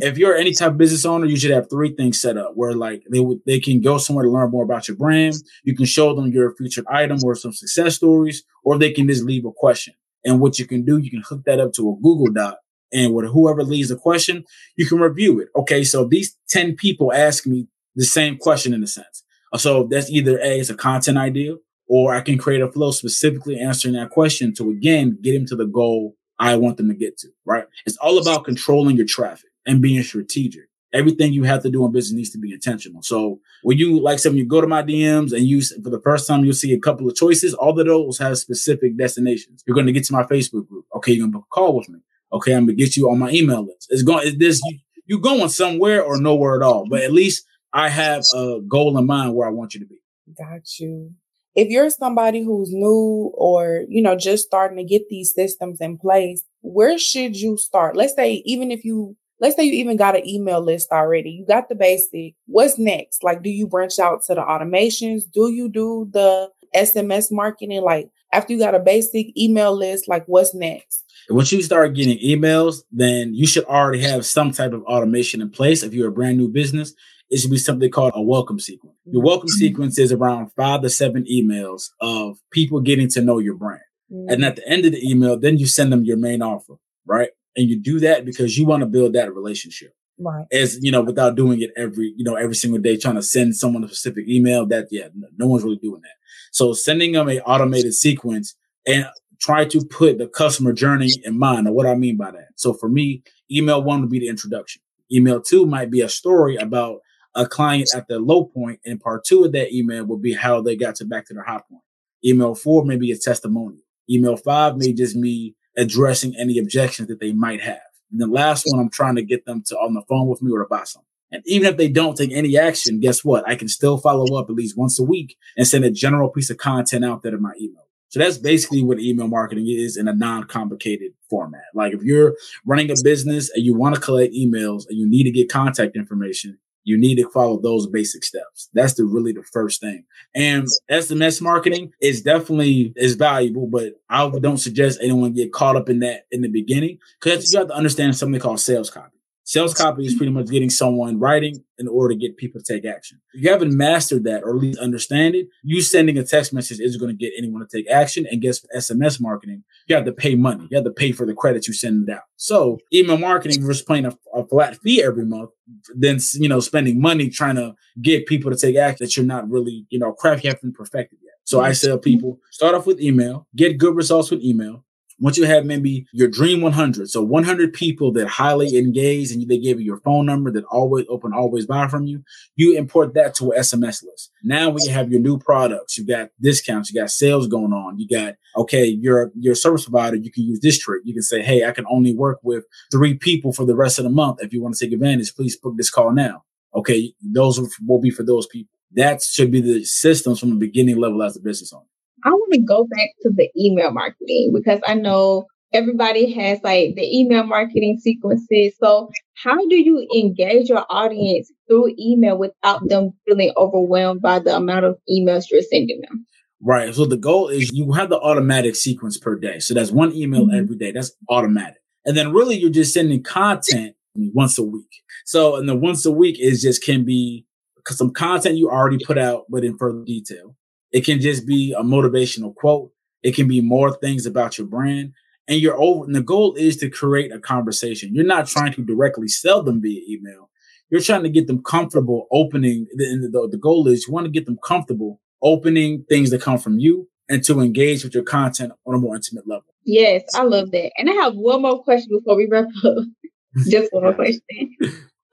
if 0.00 0.16
you're 0.16 0.34
any 0.34 0.52
type 0.52 0.72
of 0.72 0.78
business 0.78 1.04
owner, 1.04 1.26
you 1.26 1.36
should 1.36 1.50
have 1.50 1.68
three 1.68 1.94
things 1.94 2.20
set 2.20 2.38
up 2.38 2.52
where 2.54 2.72
like 2.72 3.02
they 3.10 3.20
would 3.20 3.40
they 3.46 3.60
can 3.60 3.80
go 3.80 3.98
somewhere 3.98 4.24
to 4.24 4.30
learn 4.30 4.50
more 4.50 4.64
about 4.64 4.88
your 4.88 4.96
brand. 4.96 5.34
You 5.62 5.76
can 5.76 5.84
show 5.84 6.14
them 6.14 6.32
your 6.32 6.54
featured 6.56 6.86
item 6.88 7.18
or 7.24 7.34
some 7.34 7.52
success 7.52 7.96
stories, 7.96 8.44
or 8.62 8.78
they 8.78 8.92
can 8.92 9.06
just 9.06 9.24
leave 9.24 9.44
a 9.44 9.52
question. 9.52 9.94
And 10.24 10.40
what 10.40 10.58
you 10.58 10.66
can 10.66 10.84
do, 10.84 10.96
you 10.96 11.10
can 11.10 11.22
hook 11.26 11.42
that 11.44 11.60
up 11.60 11.72
to 11.74 11.90
a 11.90 11.96
Google 12.02 12.32
Doc 12.32 12.58
and 12.94 13.12
with 13.12 13.26
whoever 13.26 13.62
leads 13.62 13.88
the 13.90 13.96
question, 13.96 14.44
you 14.76 14.86
can 14.86 14.98
review 14.98 15.40
it. 15.40 15.48
Okay, 15.56 15.84
so 15.84 16.04
these 16.04 16.36
10 16.48 16.76
people 16.76 17.12
ask 17.12 17.46
me 17.46 17.66
the 17.96 18.04
same 18.04 18.38
question 18.38 18.72
in 18.72 18.82
a 18.82 18.86
sense. 18.86 19.24
Uh, 19.52 19.58
so 19.58 19.86
that's 19.90 20.10
either 20.10 20.38
A, 20.38 20.60
it's 20.60 20.70
a 20.70 20.76
content 20.76 21.18
idea, 21.18 21.56
or 21.88 22.14
I 22.14 22.20
can 22.20 22.38
create 22.38 22.62
a 22.62 22.70
flow 22.70 22.92
specifically 22.92 23.58
answering 23.58 23.94
that 23.94 24.10
question 24.10 24.54
to 24.54 24.70
again 24.70 25.18
get 25.20 25.34
them 25.34 25.46
to 25.46 25.56
the 25.56 25.66
goal 25.66 26.16
I 26.38 26.56
want 26.56 26.76
them 26.76 26.88
to 26.88 26.94
get 26.94 27.18
to, 27.18 27.28
right? 27.44 27.64
It's 27.86 27.96
all 27.98 28.18
about 28.18 28.44
controlling 28.44 28.96
your 28.96 29.06
traffic 29.06 29.50
and 29.66 29.80
being 29.80 30.02
strategic. 30.02 30.64
Everything 30.92 31.32
you 31.32 31.42
have 31.44 31.62
to 31.62 31.70
do 31.70 31.84
in 31.84 31.92
business 31.92 32.16
needs 32.16 32.30
to 32.30 32.38
be 32.38 32.52
intentional. 32.52 33.02
So 33.02 33.40
when 33.62 33.78
you, 33.78 34.00
like 34.00 34.20
some, 34.20 34.36
you 34.36 34.44
go 34.44 34.60
to 34.60 34.66
my 34.66 34.82
DMs 34.82 35.32
and 35.32 35.44
you, 35.44 35.60
for 35.62 35.90
the 35.90 36.00
first 36.00 36.28
time, 36.28 36.44
you'll 36.44 36.54
see 36.54 36.72
a 36.72 36.78
couple 36.78 37.08
of 37.08 37.16
choices. 37.16 37.52
All 37.54 37.78
of 37.78 37.86
those 37.86 38.18
have 38.18 38.38
specific 38.38 38.96
destinations. 38.96 39.64
You're 39.66 39.74
going 39.74 39.86
to 39.86 39.92
get 39.92 40.04
to 40.04 40.12
my 40.12 40.22
Facebook 40.22 40.68
group. 40.68 40.84
Okay. 40.94 41.12
You're 41.12 41.22
going 41.22 41.32
to 41.32 41.38
book 41.38 41.46
a 41.50 41.54
call 41.54 41.76
with 41.76 41.88
me. 41.88 41.98
Okay, 42.34 42.52
I'm 42.52 42.66
gonna 42.66 42.74
get 42.74 42.96
you 42.96 43.08
on 43.10 43.18
my 43.18 43.30
email 43.30 43.64
list. 43.64 43.86
It's 43.90 44.02
going. 44.02 44.26
Is 44.26 44.38
this 44.38 44.60
you, 44.64 44.78
you 45.06 45.20
going 45.20 45.48
somewhere 45.48 46.02
or 46.02 46.20
nowhere 46.20 46.56
at 46.56 46.62
all? 46.62 46.86
But 46.88 47.02
at 47.02 47.12
least 47.12 47.46
I 47.72 47.88
have 47.88 48.24
a 48.34 48.60
goal 48.66 48.96
in 48.98 49.06
mind 49.06 49.34
where 49.34 49.48
I 49.48 49.52
want 49.52 49.74
you 49.74 49.80
to 49.80 49.86
be. 49.86 50.00
Got 50.38 50.78
you. 50.78 51.12
If 51.54 51.68
you're 51.68 51.90
somebody 51.90 52.42
who's 52.42 52.72
new 52.72 53.32
or, 53.34 53.84
you 53.88 54.02
know, 54.02 54.16
just 54.16 54.44
starting 54.44 54.76
to 54.78 54.84
get 54.84 55.08
these 55.08 55.32
systems 55.32 55.80
in 55.80 55.98
place, 55.98 56.42
where 56.62 56.98
should 56.98 57.36
you 57.36 57.56
start? 57.56 57.96
Let's 57.96 58.14
say, 58.14 58.42
even 58.44 58.72
if 58.72 58.84
you, 58.84 59.16
let's 59.40 59.54
say 59.54 59.64
you 59.64 59.74
even 59.74 59.96
got 59.96 60.16
an 60.16 60.26
email 60.26 60.60
list 60.60 60.90
already, 60.90 61.30
you 61.30 61.46
got 61.46 61.68
the 61.68 61.76
basic. 61.76 62.34
What's 62.46 62.78
next? 62.78 63.22
Like, 63.22 63.42
do 63.42 63.50
you 63.50 63.68
branch 63.68 64.00
out 64.00 64.22
to 64.26 64.34
the 64.34 64.40
automations? 64.40 65.22
Do 65.32 65.52
you 65.52 65.68
do 65.68 66.08
the 66.12 66.50
SMS 66.74 67.30
marketing? 67.30 67.82
Like, 67.82 68.08
after 68.32 68.52
you 68.52 68.58
got 68.58 68.74
a 68.74 68.80
basic 68.80 69.36
email 69.38 69.76
list, 69.76 70.08
like, 70.08 70.24
what's 70.26 70.54
next? 70.54 71.03
Once 71.30 71.52
you 71.52 71.62
start 71.62 71.94
getting 71.94 72.18
emails, 72.18 72.82
then 72.92 73.34
you 73.34 73.46
should 73.46 73.64
already 73.64 74.00
have 74.00 74.26
some 74.26 74.50
type 74.50 74.72
of 74.72 74.82
automation 74.84 75.40
in 75.40 75.50
place. 75.50 75.82
If 75.82 75.94
you're 75.94 76.08
a 76.08 76.12
brand 76.12 76.38
new 76.38 76.48
business, 76.48 76.92
it 77.30 77.38
should 77.38 77.50
be 77.50 77.56
something 77.56 77.90
called 77.90 78.12
a 78.14 78.22
welcome 78.22 78.60
sequence. 78.60 78.96
Your 79.06 79.20
mm-hmm. 79.20 79.26
welcome 79.26 79.48
sequence 79.48 79.98
is 79.98 80.12
around 80.12 80.50
five 80.52 80.82
to 80.82 80.90
seven 80.90 81.24
emails 81.30 81.90
of 82.00 82.38
people 82.50 82.80
getting 82.80 83.08
to 83.10 83.22
know 83.22 83.38
your 83.38 83.54
brand. 83.54 83.80
Mm-hmm. 84.12 84.32
And 84.32 84.44
at 84.44 84.56
the 84.56 84.68
end 84.68 84.84
of 84.84 84.92
the 84.92 85.08
email, 85.08 85.38
then 85.38 85.58
you 85.58 85.66
send 85.66 85.92
them 85.92 86.04
your 86.04 86.16
main 86.16 86.42
offer, 86.42 86.74
right? 87.06 87.30
And 87.56 87.68
you 87.68 87.80
do 87.80 88.00
that 88.00 88.24
because 88.24 88.58
you 88.58 88.66
want 88.66 88.80
to 88.80 88.86
build 88.86 89.14
that 89.14 89.34
relationship. 89.34 89.94
Right. 90.18 90.46
As 90.52 90.78
you 90.80 90.92
know, 90.92 91.02
without 91.02 91.34
doing 91.34 91.60
it 91.60 91.70
every, 91.76 92.14
you 92.16 92.24
know, 92.24 92.36
every 92.36 92.54
single 92.54 92.80
day, 92.80 92.96
trying 92.96 93.16
to 93.16 93.22
send 93.22 93.56
someone 93.56 93.82
a 93.82 93.88
specific 93.88 94.28
email 94.28 94.64
that, 94.66 94.88
yeah, 94.90 95.08
no, 95.14 95.28
no 95.38 95.46
one's 95.48 95.64
really 95.64 95.76
doing 95.76 96.02
that. 96.02 96.14
So 96.52 96.72
sending 96.72 97.12
them 97.12 97.28
a 97.28 97.40
automated 97.40 97.94
sequence 97.94 98.54
and 98.86 99.06
try 99.40 99.64
to 99.64 99.84
put 99.84 100.18
the 100.18 100.26
customer 100.26 100.72
journey 100.72 101.10
in 101.24 101.38
mind. 101.38 101.64
Now, 101.64 101.72
what 101.72 101.86
I 101.86 101.94
mean 101.94 102.16
by 102.16 102.30
that. 102.30 102.48
So 102.56 102.72
for 102.72 102.88
me, 102.88 103.22
email 103.50 103.82
one 103.82 104.00
would 104.00 104.10
be 104.10 104.20
the 104.20 104.28
introduction. 104.28 104.82
Email 105.12 105.40
two 105.40 105.66
might 105.66 105.90
be 105.90 106.00
a 106.00 106.08
story 106.08 106.56
about 106.56 107.00
a 107.34 107.46
client 107.46 107.90
at 107.94 108.08
their 108.08 108.20
low 108.20 108.44
point, 108.44 108.80
and 108.84 109.00
part 109.00 109.24
two 109.24 109.44
of 109.44 109.52
that 109.52 109.74
email 109.74 110.04
would 110.04 110.22
be 110.22 110.34
how 110.34 110.60
they 110.60 110.76
got 110.76 110.94
to 110.96 111.04
back 111.04 111.26
to 111.26 111.34
their 111.34 111.42
high 111.42 111.60
point. 111.68 111.82
Email 112.24 112.54
four 112.54 112.84
may 112.84 112.96
be 112.96 113.10
a 113.10 113.16
testimonial. 113.16 113.82
Email 114.08 114.36
five 114.36 114.76
may 114.76 114.92
just 114.92 115.20
be 115.20 115.54
addressing 115.76 116.34
any 116.36 116.58
objections 116.58 117.08
that 117.08 117.20
they 117.20 117.32
might 117.32 117.60
have. 117.60 117.80
And 118.12 118.20
the 118.20 118.26
last 118.26 118.64
one, 118.68 118.80
I'm 118.80 118.90
trying 118.90 119.16
to 119.16 119.22
get 119.22 119.44
them 119.44 119.62
to 119.66 119.76
on 119.76 119.94
the 119.94 120.02
phone 120.08 120.28
with 120.28 120.40
me 120.40 120.52
or 120.52 120.60
to 120.60 120.68
buy 120.68 120.84
something. 120.84 121.08
And 121.32 121.42
even 121.46 121.66
if 121.66 121.76
they 121.76 121.88
don't 121.88 122.16
take 122.16 122.30
any 122.30 122.56
action, 122.56 123.00
guess 123.00 123.24
what? 123.24 123.48
I 123.48 123.56
can 123.56 123.66
still 123.66 123.98
follow 123.98 124.38
up 124.38 124.48
at 124.48 124.54
least 124.54 124.78
once 124.78 125.00
a 125.00 125.02
week 125.02 125.36
and 125.56 125.66
send 125.66 125.84
a 125.84 125.90
general 125.90 126.28
piece 126.28 126.48
of 126.48 126.58
content 126.58 127.04
out 127.04 127.22
there 127.22 127.34
in 127.34 127.42
my 127.42 127.52
email. 127.60 127.88
So 128.14 128.20
that's 128.20 128.38
basically 128.38 128.84
what 128.84 129.00
email 129.00 129.26
marketing 129.26 129.66
is 129.66 129.96
in 129.96 130.06
a 130.06 130.14
non-complicated 130.14 131.14
format. 131.28 131.64
Like 131.74 131.94
if 131.94 132.04
you're 132.04 132.36
running 132.64 132.88
a 132.88 132.94
business 133.02 133.50
and 133.50 133.64
you 133.64 133.74
want 133.74 133.96
to 133.96 134.00
collect 134.00 134.32
emails 134.32 134.84
and 134.88 134.96
you 134.96 135.10
need 135.10 135.24
to 135.24 135.32
get 135.32 135.50
contact 135.50 135.96
information, 135.96 136.56
you 136.84 136.96
need 136.96 137.16
to 137.16 137.28
follow 137.30 137.60
those 137.60 137.88
basic 137.88 138.22
steps. 138.22 138.70
That's 138.72 138.94
the 138.94 139.04
really 139.04 139.32
the 139.32 139.42
first 139.42 139.80
thing. 139.80 140.04
And 140.32 140.68
SMS 140.88 141.42
marketing 141.42 141.92
is 142.00 142.22
definitely 142.22 142.92
is 142.94 143.16
valuable, 143.16 143.66
but 143.66 143.94
I 144.08 144.30
don't 144.38 144.58
suggest 144.58 145.00
anyone 145.02 145.32
get 145.32 145.52
caught 145.52 145.74
up 145.74 145.88
in 145.88 145.98
that 145.98 146.26
in 146.30 146.42
the 146.42 146.48
beginning 146.48 146.98
because 147.20 147.52
you 147.52 147.58
have 147.58 147.66
to 147.66 147.74
understand 147.74 148.16
something 148.16 148.40
called 148.40 148.60
sales 148.60 148.90
copy. 148.90 149.13
Sales 149.46 149.74
copy 149.74 150.06
is 150.06 150.14
pretty 150.14 150.32
much 150.32 150.46
getting 150.46 150.70
someone 150.70 151.18
writing 151.20 151.62
in 151.78 151.86
order 151.86 152.14
to 152.14 152.18
get 152.18 152.38
people 152.38 152.60
to 152.60 152.72
take 152.72 152.86
action. 152.86 153.20
If 153.34 153.42
you 153.42 153.50
haven't 153.50 153.76
mastered 153.76 154.24
that 154.24 154.42
or 154.42 154.50
at 154.50 154.56
least 154.56 154.78
understand 154.78 155.34
it, 155.34 155.48
you 155.62 155.82
sending 155.82 156.16
a 156.16 156.24
text 156.24 156.54
message 156.54 156.80
isn't 156.80 156.98
going 156.98 157.14
to 157.14 157.16
get 157.16 157.34
anyone 157.36 157.60
to 157.60 157.66
take 157.66 157.88
action. 157.90 158.26
And 158.30 158.40
guess 158.40 158.64
SMS 158.74 159.20
marketing, 159.20 159.62
you 159.86 159.96
have 159.96 160.06
to 160.06 160.12
pay 160.12 160.34
money. 160.34 160.66
You 160.70 160.78
have 160.78 160.86
to 160.86 160.92
pay 160.92 161.12
for 161.12 161.26
the 161.26 161.34
credits 161.34 161.68
you 161.68 161.74
send 161.74 162.08
it 162.08 162.12
out. 162.12 162.22
So 162.36 162.78
email 162.92 163.18
marketing 163.18 163.62
versus 163.62 163.84
paying 163.84 164.06
a, 164.06 164.16
a 164.32 164.46
flat 164.46 164.76
fee 164.78 165.02
every 165.02 165.26
month, 165.26 165.50
then 165.94 166.18
you 166.34 166.48
know 166.48 166.60
spending 166.60 166.98
money 166.98 167.28
trying 167.28 167.56
to 167.56 167.74
get 168.00 168.26
people 168.26 168.50
to 168.50 168.56
take 168.56 168.76
action 168.76 169.04
that 169.04 169.14
you're 169.14 169.26
not 169.26 169.48
really 169.50 169.86
you 169.90 169.98
know 169.98 170.12
craft 170.12 170.44
you 170.44 170.50
haven't 170.50 170.74
perfected 170.74 171.18
yet. 171.22 171.34
So 171.44 171.60
I 171.60 171.74
tell 171.74 171.98
people 171.98 172.38
start 172.50 172.74
off 172.74 172.86
with 172.86 173.00
email, 173.00 173.46
get 173.54 173.76
good 173.76 173.94
results 173.94 174.30
with 174.30 174.42
email, 174.42 174.84
once 175.24 175.38
you 175.38 175.44
have 175.44 175.64
maybe 175.64 176.06
your 176.12 176.28
dream 176.28 176.60
100, 176.60 177.08
so 177.08 177.22
100 177.22 177.72
people 177.72 178.12
that 178.12 178.28
highly 178.28 178.76
engage 178.76 179.32
and 179.32 179.48
they 179.48 179.56
give 179.56 179.80
you 179.80 179.86
your 179.86 179.96
phone 180.00 180.26
number 180.26 180.50
that 180.50 180.64
always 180.64 181.06
open, 181.08 181.32
always 181.32 181.64
buy 181.64 181.88
from 181.88 182.04
you, 182.04 182.22
you 182.56 182.76
import 182.76 183.14
that 183.14 183.34
to 183.34 183.50
an 183.50 183.58
SMS 183.58 184.04
list. 184.04 184.30
Now 184.42 184.68
we 184.68 184.86
have 184.88 185.10
your 185.10 185.22
new 185.22 185.38
products, 185.38 185.96
you 185.96 186.06
got 186.06 186.28
discounts, 186.42 186.92
you 186.92 187.00
got 187.00 187.10
sales 187.10 187.46
going 187.46 187.72
on, 187.72 187.98
you 187.98 188.06
got, 188.06 188.34
okay, 188.54 188.84
you're, 188.84 189.32
your 189.34 189.54
service 189.54 189.84
provider, 189.84 190.16
you 190.16 190.30
can 190.30 190.44
use 190.44 190.60
this 190.60 190.78
trick. 190.78 191.00
You 191.06 191.14
can 191.14 191.22
say, 191.22 191.40
hey, 191.40 191.64
I 191.64 191.72
can 191.72 191.86
only 191.88 192.14
work 192.14 192.40
with 192.42 192.66
three 192.92 193.14
people 193.14 193.54
for 193.54 193.64
the 193.64 193.74
rest 193.74 193.98
of 193.98 194.04
the 194.04 194.10
month. 194.10 194.42
If 194.42 194.52
you 194.52 194.62
want 194.62 194.74
to 194.74 194.84
take 194.84 194.92
advantage, 194.92 195.34
please 195.34 195.56
book 195.56 195.78
this 195.78 195.88
call 195.88 196.12
now. 196.12 196.44
Okay, 196.74 197.14
those 197.22 197.58
will 197.86 198.00
be 198.00 198.10
for 198.10 198.24
those 198.24 198.46
people. 198.46 198.74
That 198.92 199.22
should 199.22 199.50
be 199.50 199.62
the 199.62 199.84
systems 199.84 200.38
from 200.38 200.50
the 200.50 200.56
beginning 200.56 200.98
level 200.98 201.22
as 201.22 201.34
a 201.34 201.40
business 201.40 201.72
owner. 201.72 201.86
I 202.24 202.30
want 202.30 202.52
to 202.54 202.60
go 202.60 202.84
back 202.84 203.10
to 203.22 203.30
the 203.30 203.50
email 203.56 203.92
marketing 203.92 204.52
because 204.54 204.80
I 204.86 204.94
know 204.94 205.46
everybody 205.74 206.32
has 206.32 206.60
like 206.62 206.94
the 206.94 207.18
email 207.18 207.44
marketing 207.44 207.98
sequences. 208.00 208.74
So, 208.78 209.10
how 209.34 209.56
do 209.56 209.76
you 209.76 210.06
engage 210.14 210.68
your 210.68 210.86
audience 210.88 211.50
through 211.68 211.94
email 211.98 212.38
without 212.38 212.88
them 212.88 213.12
feeling 213.26 213.52
overwhelmed 213.56 214.22
by 214.22 214.38
the 214.38 214.56
amount 214.56 214.86
of 214.86 214.96
emails 215.10 215.50
you're 215.50 215.62
sending 215.62 216.00
them? 216.08 216.26
Right. 216.62 216.94
So, 216.94 217.04
the 217.04 217.16
goal 217.16 217.48
is 217.48 217.72
you 217.72 217.92
have 217.92 218.08
the 218.08 218.20
automatic 218.20 218.76
sequence 218.76 219.18
per 219.18 219.36
day. 219.36 219.58
So, 219.58 219.74
that's 219.74 219.90
one 219.90 220.14
email 220.14 220.46
mm-hmm. 220.46 220.56
every 220.56 220.76
day. 220.76 220.92
That's 220.92 221.12
automatic. 221.28 221.82
And 222.06 222.16
then, 222.16 222.32
really, 222.32 222.56
you're 222.56 222.70
just 222.70 222.94
sending 222.94 223.22
content 223.22 223.96
once 224.14 224.58
a 224.58 224.62
week. 224.62 225.02
So, 225.26 225.56
and 225.56 225.68
the 225.68 225.74
once 225.74 226.06
a 226.06 226.12
week 226.12 226.38
is 226.38 226.62
just 226.62 226.82
can 226.82 227.04
be 227.04 227.46
some 227.88 228.12
content 228.12 228.56
you 228.56 228.70
already 228.70 228.98
put 229.04 229.18
out, 229.18 229.44
but 229.48 229.64
in 229.64 229.76
further 229.76 230.02
detail. 230.04 230.56
It 230.94 231.04
can 231.04 231.20
just 231.20 231.44
be 231.44 231.74
a 231.76 231.82
motivational 231.82 232.54
quote. 232.54 232.92
It 233.24 233.34
can 233.34 233.48
be 233.48 233.60
more 233.60 233.92
things 233.92 234.26
about 234.26 234.56
your 234.56 234.68
brand. 234.68 235.12
And 235.48 235.60
you're 235.60 235.78
over, 235.78 236.04
and 236.04 236.14
the 236.14 236.22
goal 236.22 236.54
is 236.54 236.78
to 236.78 236.88
create 236.88 237.30
a 237.30 237.38
conversation. 237.38 238.14
You're 238.14 238.24
not 238.24 238.46
trying 238.46 238.72
to 238.74 238.82
directly 238.82 239.28
sell 239.28 239.62
them 239.62 239.82
via 239.82 240.00
email. 240.08 240.48
You're 240.88 241.02
trying 241.02 241.24
to 241.24 241.28
get 241.28 241.48
them 241.48 241.62
comfortable 241.62 242.28
opening. 242.30 242.86
The, 242.94 243.28
the, 243.30 243.48
the 243.50 243.58
goal 243.58 243.88
is 243.88 244.06
you 244.06 244.14
want 244.14 244.24
to 244.24 244.30
get 244.30 244.46
them 244.46 244.56
comfortable 244.64 245.20
opening 245.42 246.04
things 246.08 246.30
that 246.30 246.40
come 246.40 246.58
from 246.58 246.78
you 246.78 247.08
and 247.28 247.42
to 247.44 247.60
engage 247.60 248.04
with 248.04 248.14
your 248.14 248.22
content 248.22 248.72
on 248.86 248.94
a 248.94 248.98
more 248.98 249.16
intimate 249.16 249.46
level. 249.46 249.66
Yes, 249.84 250.22
I 250.34 250.44
love 250.44 250.70
that. 250.70 250.92
And 250.96 251.10
I 251.10 251.14
have 251.14 251.34
one 251.34 251.62
more 251.62 251.82
question 251.82 252.10
before 252.10 252.36
we 252.36 252.46
wrap 252.50 252.68
up. 252.84 253.04
Just 253.68 253.92
one 253.92 254.04
more 254.04 254.14
question. 254.14 254.40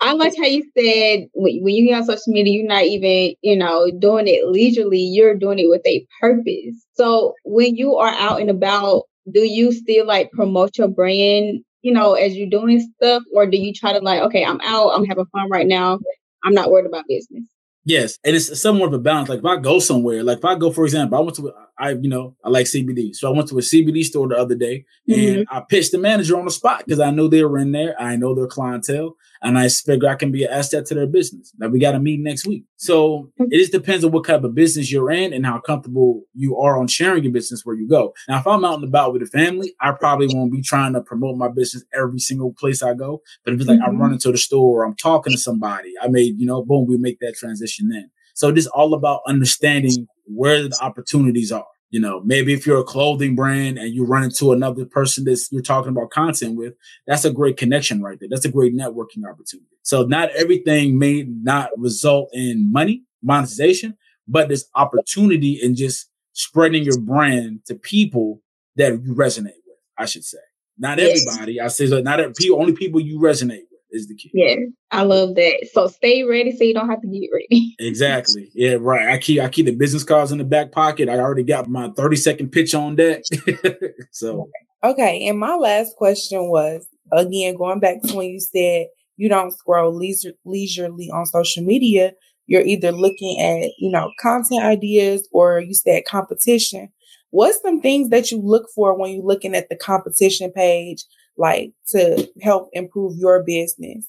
I 0.01 0.13
like 0.13 0.33
how 0.35 0.45
you 0.45 0.63
said 0.75 1.29
when, 1.33 1.61
when 1.61 1.75
you 1.75 1.87
get 1.87 1.99
on 1.99 2.05
social 2.05 2.33
media, 2.33 2.53
you're 2.53 2.67
not 2.67 2.83
even, 2.83 3.35
you 3.41 3.55
know, 3.55 3.91
doing 3.99 4.27
it 4.27 4.47
leisurely. 4.47 4.99
You're 4.99 5.35
doing 5.35 5.59
it 5.59 5.69
with 5.69 5.85
a 5.85 6.05
purpose. 6.19 6.83
So 6.93 7.35
when 7.45 7.75
you 7.75 7.95
are 7.97 8.13
out 8.15 8.41
and 8.41 8.49
about, 8.49 9.03
do 9.31 9.41
you 9.41 9.71
still 9.71 10.07
like 10.07 10.31
promote 10.31 10.77
your 10.77 10.87
brand, 10.87 11.63
you 11.83 11.93
know, 11.93 12.15
as 12.15 12.35
you're 12.35 12.49
doing 12.49 12.79
stuff, 12.97 13.21
or 13.33 13.45
do 13.45 13.57
you 13.57 13.73
try 13.73 13.93
to 13.93 13.99
like, 13.99 14.21
okay, 14.21 14.43
I'm 14.43 14.59
out, 14.61 14.89
I'm 14.89 15.05
having 15.05 15.25
fun 15.25 15.49
right 15.51 15.67
now, 15.67 15.99
I'm 16.43 16.53
not 16.55 16.71
worried 16.71 16.87
about 16.87 17.05
business? 17.07 17.43
Yes, 17.83 18.19
and 18.23 18.35
it's 18.35 18.61
somewhat 18.61 18.87
of 18.87 18.93
a 18.93 18.99
balance. 18.99 19.27
Like 19.27 19.39
if 19.39 19.45
I 19.45 19.57
go 19.57 19.79
somewhere, 19.79 20.23
like 20.23 20.37
if 20.37 20.45
I 20.45 20.55
go, 20.55 20.71
for 20.71 20.83
example, 20.83 21.17
I 21.17 21.21
went 21.21 21.35
to, 21.37 21.51
I 21.79 21.91
you 21.91 22.09
know, 22.09 22.35
I 22.43 22.49
like 22.49 22.67
CBD, 22.67 23.15
so 23.15 23.27
I 23.27 23.35
went 23.35 23.49
to 23.49 23.57
a 23.57 23.61
CBD 23.61 24.03
store 24.03 24.27
the 24.27 24.35
other 24.37 24.53
day, 24.53 24.85
mm-hmm. 25.09 25.39
and 25.39 25.47
I 25.49 25.61
pitched 25.61 25.91
the 25.91 25.97
manager 25.97 26.37
on 26.37 26.45
the 26.45 26.51
spot 26.51 26.83
because 26.85 26.99
I 26.99 27.09
knew 27.09 27.27
they 27.27 27.43
were 27.43 27.57
in 27.57 27.71
there. 27.71 27.99
I 27.99 28.17
know 28.17 28.35
their 28.35 28.45
clientele, 28.45 29.15
and 29.41 29.57
I 29.57 29.69
figure 29.69 30.09
I 30.09 30.15
can 30.15 30.31
be 30.31 30.43
an 30.43 30.51
asset 30.51 30.85
to 30.87 30.95
their 30.95 31.07
business. 31.07 31.53
Like 31.59 31.71
we 31.71 31.79
got 31.79 31.95
a 31.95 31.99
meeting 31.99 32.23
next 32.23 32.45
week, 32.45 32.63
so 32.77 33.31
it 33.37 33.57
just 33.57 33.71
depends 33.71 34.03
on 34.03 34.11
what 34.11 34.25
kind 34.25 34.43
of 34.43 34.55
business 34.55 34.91
you're 34.91 35.11
in 35.11 35.33
and 35.33 35.45
how 35.45 35.59
comfortable 35.59 36.23
you 36.33 36.57
are 36.57 36.77
on 36.79 36.87
sharing 36.87 37.23
your 37.23 37.33
business 37.33 37.65
where 37.65 37.75
you 37.75 37.87
go. 37.87 38.13
Now, 38.27 38.39
if 38.39 38.47
I'm 38.47 38.65
out 38.65 38.75
and 38.75 38.83
about 38.83 39.13
with 39.13 39.21
a 39.21 39.27
family, 39.27 39.73
I 39.79 39.91
probably 39.91 40.27
won't 40.29 40.51
be 40.51 40.61
trying 40.61 40.93
to 40.93 41.01
promote 41.01 41.37
my 41.37 41.49
business 41.49 41.83
every 41.93 42.19
single 42.19 42.53
place 42.53 42.83
I 42.83 42.93
go. 42.93 43.21
But 43.43 43.53
if 43.53 43.59
it's 43.59 43.69
like 43.69 43.79
mm-hmm. 43.79 43.95
I 43.95 43.99
run 43.99 44.13
into 44.13 44.31
the 44.31 44.37
store, 44.37 44.81
or 44.81 44.85
I'm 44.85 44.95
talking 44.95 45.31
to 45.31 45.39
somebody, 45.39 45.93
I 46.01 46.07
may, 46.07 46.21
you 46.21 46.45
know, 46.45 46.63
boom, 46.63 46.85
we 46.87 46.97
make 46.97 47.19
that 47.19 47.35
transition 47.35 47.89
then. 47.89 48.09
So 48.33 48.51
this 48.51 48.67
all 48.67 48.93
about 48.93 49.21
understanding 49.27 50.07
where 50.25 50.63
the 50.63 50.77
opportunities 50.81 51.51
are. 51.51 51.65
You 51.91 51.99
know, 51.99 52.21
maybe 52.21 52.53
if 52.53 52.65
you're 52.65 52.79
a 52.79 52.85
clothing 52.85 53.35
brand 53.35 53.77
and 53.77 53.93
you 53.93 54.05
run 54.05 54.23
into 54.23 54.53
another 54.53 54.85
person 54.85 55.25
that 55.25 55.47
you're 55.51 55.61
talking 55.61 55.91
about 55.91 56.09
content 56.09 56.57
with, 56.57 56.73
that's 57.05 57.25
a 57.25 57.31
great 57.31 57.57
connection 57.57 58.01
right 58.01 58.17
there. 58.19 58.29
That's 58.29 58.45
a 58.45 58.51
great 58.51 58.73
networking 58.73 59.29
opportunity. 59.29 59.67
So 59.83 60.03
not 60.03 60.29
everything 60.31 60.97
may 60.97 61.23
not 61.23 61.69
result 61.77 62.29
in 62.31 62.71
money, 62.71 63.03
monetization, 63.21 63.97
but 64.27 64.47
there's 64.47 64.69
opportunity 64.75 65.59
in 65.61 65.75
just 65.75 66.09
spreading 66.33 66.83
your 66.83 66.99
brand 66.99 67.65
to 67.65 67.75
people 67.75 68.41
that 68.77 68.93
you 69.03 69.13
resonate 69.13 69.59
with, 69.67 69.77
I 69.97 70.05
should 70.05 70.23
say. 70.23 70.37
Not 70.77 70.97
yes. 70.97 71.25
everybody. 71.27 71.59
I 71.59 71.67
say 71.67 71.87
not 72.01 72.19
every, 72.19 72.33
only 72.51 72.73
people 72.73 73.01
you 73.01 73.19
resonate 73.19 73.65
is 73.91 74.07
the 74.07 74.15
key. 74.15 74.31
Yeah, 74.33 74.55
I 74.91 75.03
love 75.03 75.35
that. 75.35 75.69
So 75.73 75.87
stay 75.87 76.23
ready 76.23 76.55
so 76.55 76.63
you 76.63 76.73
don't 76.73 76.89
have 76.89 77.01
to 77.01 77.07
get 77.07 77.29
ready. 77.33 77.75
exactly. 77.79 78.49
Yeah, 78.53 78.77
right. 78.79 79.09
I 79.09 79.17
keep 79.17 79.41
I 79.41 79.49
keep 79.49 79.65
the 79.65 79.75
business 79.75 80.03
cards 80.03 80.31
in 80.31 80.37
the 80.37 80.43
back 80.43 80.71
pocket. 80.71 81.09
I 81.09 81.19
already 81.19 81.43
got 81.43 81.69
my 81.69 81.89
30 81.89 82.15
second 82.15 82.51
pitch 82.51 82.73
on 82.73 82.95
deck. 82.95 83.23
so 84.11 84.49
okay. 84.83 85.27
And 85.27 85.39
my 85.39 85.55
last 85.55 85.95
question 85.97 86.49
was 86.49 86.87
again 87.11 87.55
going 87.55 87.79
back 87.79 88.01
to 88.03 88.15
when 88.15 88.29
you 88.29 88.39
said 88.39 88.87
you 89.17 89.29
don't 89.29 89.51
scroll 89.51 89.93
leisure, 89.93 90.33
leisurely 90.45 91.09
on 91.11 91.25
social 91.25 91.63
media. 91.63 92.13
You're 92.47 92.65
either 92.65 92.91
looking 92.91 93.39
at, 93.39 93.71
you 93.77 93.91
know, 93.91 94.11
content 94.19 94.63
ideas 94.63 95.27
or 95.31 95.59
you 95.59 95.73
said 95.73 96.05
competition. 96.05 96.89
What's 97.29 97.61
some 97.61 97.81
things 97.81 98.09
that 98.09 98.31
you 98.31 98.41
look 98.41 98.67
for 98.75 98.97
when 98.97 99.13
you're 99.13 99.23
looking 99.23 99.55
at 99.55 99.69
the 99.69 99.75
competition 99.75 100.51
page 100.51 101.05
like 101.41 101.73
to 101.89 102.29
help 102.41 102.69
improve 102.71 103.17
your 103.17 103.43
business? 103.43 104.07